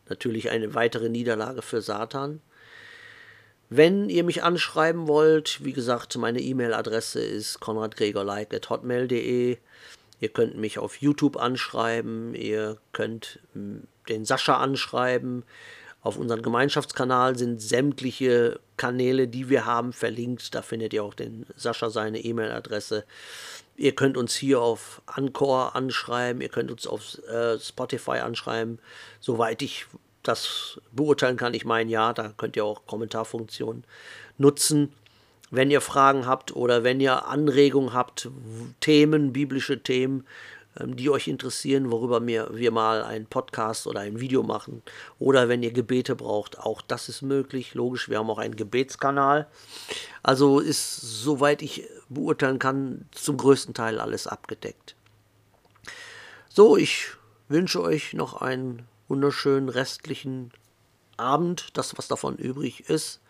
natürlich 0.09 0.51
eine 0.51 0.75
weitere 0.75 1.09
Niederlage 1.09 1.63
für 1.63 1.81
Satan. 1.81 2.39
Wenn 3.69 4.09
ihr 4.09 4.23
mich 4.23 4.43
anschreiben 4.43 5.07
wollt, 5.07 5.65
wie 5.65 5.73
gesagt, 5.73 6.15
meine 6.17 6.39
E-Mail-Adresse 6.39 7.19
ist 7.19 7.59
konradgregorlike.hotmail.de. 7.59 9.57
Ihr 10.19 10.29
könnt 10.29 10.55
mich 10.55 10.77
auf 10.77 10.97
YouTube 10.97 11.37
anschreiben, 11.37 12.35
ihr 12.35 12.77
könnt 12.91 13.39
hm, 13.53 13.87
den 14.07 14.25
Sascha 14.25 14.57
anschreiben. 14.57 15.43
Auf 16.03 16.17
unserem 16.17 16.41
Gemeinschaftskanal 16.41 17.37
sind 17.37 17.61
sämtliche 17.61 18.59
Kanäle, 18.75 19.29
die 19.29 19.49
wir 19.49 19.65
haben, 19.65 19.93
verlinkt. 19.93 20.53
Da 20.53 20.61
findet 20.61 20.91
ihr 20.91 21.01
auch 21.01 21.13
den 21.13 21.45
Sascha 21.55 21.89
seine 21.89 22.19
E-Mail-Adresse. 22.19 23.05
Ihr 23.77 23.95
könnt 23.95 24.17
uns 24.17 24.35
hier 24.35 24.61
auf 24.61 25.01
Anchor 25.05 25.77
anschreiben, 25.77 26.41
ihr 26.41 26.49
könnt 26.49 26.71
uns 26.71 26.85
auf 26.85 27.17
äh, 27.29 27.57
Spotify 27.57 28.19
anschreiben. 28.19 28.79
Soweit 29.21 29.61
ich 29.61 29.85
das 30.23 30.79
beurteilen 30.91 31.37
kann, 31.37 31.53
ich 31.53 31.63
meine, 31.63 31.89
ja, 31.89 32.11
da 32.11 32.33
könnt 32.35 32.57
ihr 32.57 32.65
auch 32.65 32.85
Kommentarfunktionen 32.85 33.85
nutzen. 34.37 34.91
Wenn 35.51 35.71
ihr 35.71 35.81
Fragen 35.81 36.25
habt 36.25 36.53
oder 36.55 36.83
wenn 36.83 36.99
ihr 36.99 37.27
Anregungen 37.27 37.93
habt, 37.93 38.29
Themen, 38.81 39.31
biblische 39.31 39.81
Themen, 39.81 40.25
die 40.79 41.09
euch 41.09 41.27
interessieren, 41.27 41.91
worüber 41.91 42.25
wir, 42.25 42.49
wir 42.51 42.71
mal 42.71 43.03
einen 43.03 43.27
Podcast 43.27 43.85
oder 43.85 44.01
ein 44.01 44.19
Video 44.19 44.43
machen. 44.43 44.81
Oder 45.19 45.47
wenn 45.47 45.63
ihr 45.63 45.71
Gebete 45.71 46.15
braucht, 46.15 46.59
auch 46.59 46.81
das 46.81 47.09
ist 47.09 47.21
möglich. 47.21 47.75
Logisch, 47.75 48.09
wir 48.09 48.17
haben 48.17 48.29
auch 48.29 48.39
einen 48.39 48.55
Gebetskanal. 48.55 49.47
Also 50.23 50.59
ist, 50.59 50.99
soweit 51.01 51.61
ich 51.61 51.87
beurteilen 52.09 52.59
kann, 52.59 53.05
zum 53.11 53.37
größten 53.37 53.73
Teil 53.73 53.99
alles 53.99 54.25
abgedeckt. 54.27 54.95
So, 56.49 56.77
ich 56.77 57.07
wünsche 57.49 57.81
euch 57.81 58.13
noch 58.13 58.41
einen 58.41 58.87
wunderschönen 59.07 59.69
restlichen 59.69 60.51
Abend, 61.17 61.69
das, 61.73 61.97
was 61.97 62.07
davon 62.07 62.37
übrig 62.37 62.89
ist. 62.89 63.21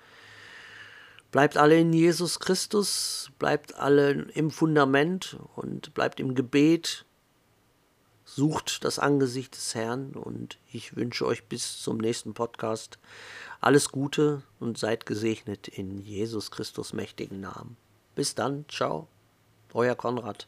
Bleibt 1.32 1.58
alle 1.58 1.80
in 1.80 1.92
Jesus 1.92 2.40
Christus, 2.40 3.32
bleibt 3.40 3.76
alle 3.76 4.12
im 4.34 4.52
Fundament 4.52 5.38
und 5.56 5.94
bleibt 5.94 6.20
im 6.20 6.36
Gebet 6.36 7.06
sucht 8.36 8.84
das 8.84 9.00
Angesicht 9.00 9.56
des 9.56 9.76
Herrn 9.76 10.14
und 10.14 10.58
ich 10.72 10.96
wünsche 10.96 11.26
euch 11.26 11.46
bis 11.46 11.82
zum 11.82 11.98
nächsten 11.98 12.34
Podcast 12.34 12.98
alles 13.62 13.90
Gute 13.90 14.44
und 14.60 14.78
seid 14.78 15.06
gesegnet 15.06 15.68
in 15.68 16.00
Jesus 16.00 16.52
Christus 16.52 16.94
mächtigen 16.94 17.40
Namen. 17.40 17.78
Bis 18.16 18.36
dann, 18.36 18.66
ciao, 18.68 19.08
euer 19.74 19.96
Konrad. 19.96 20.48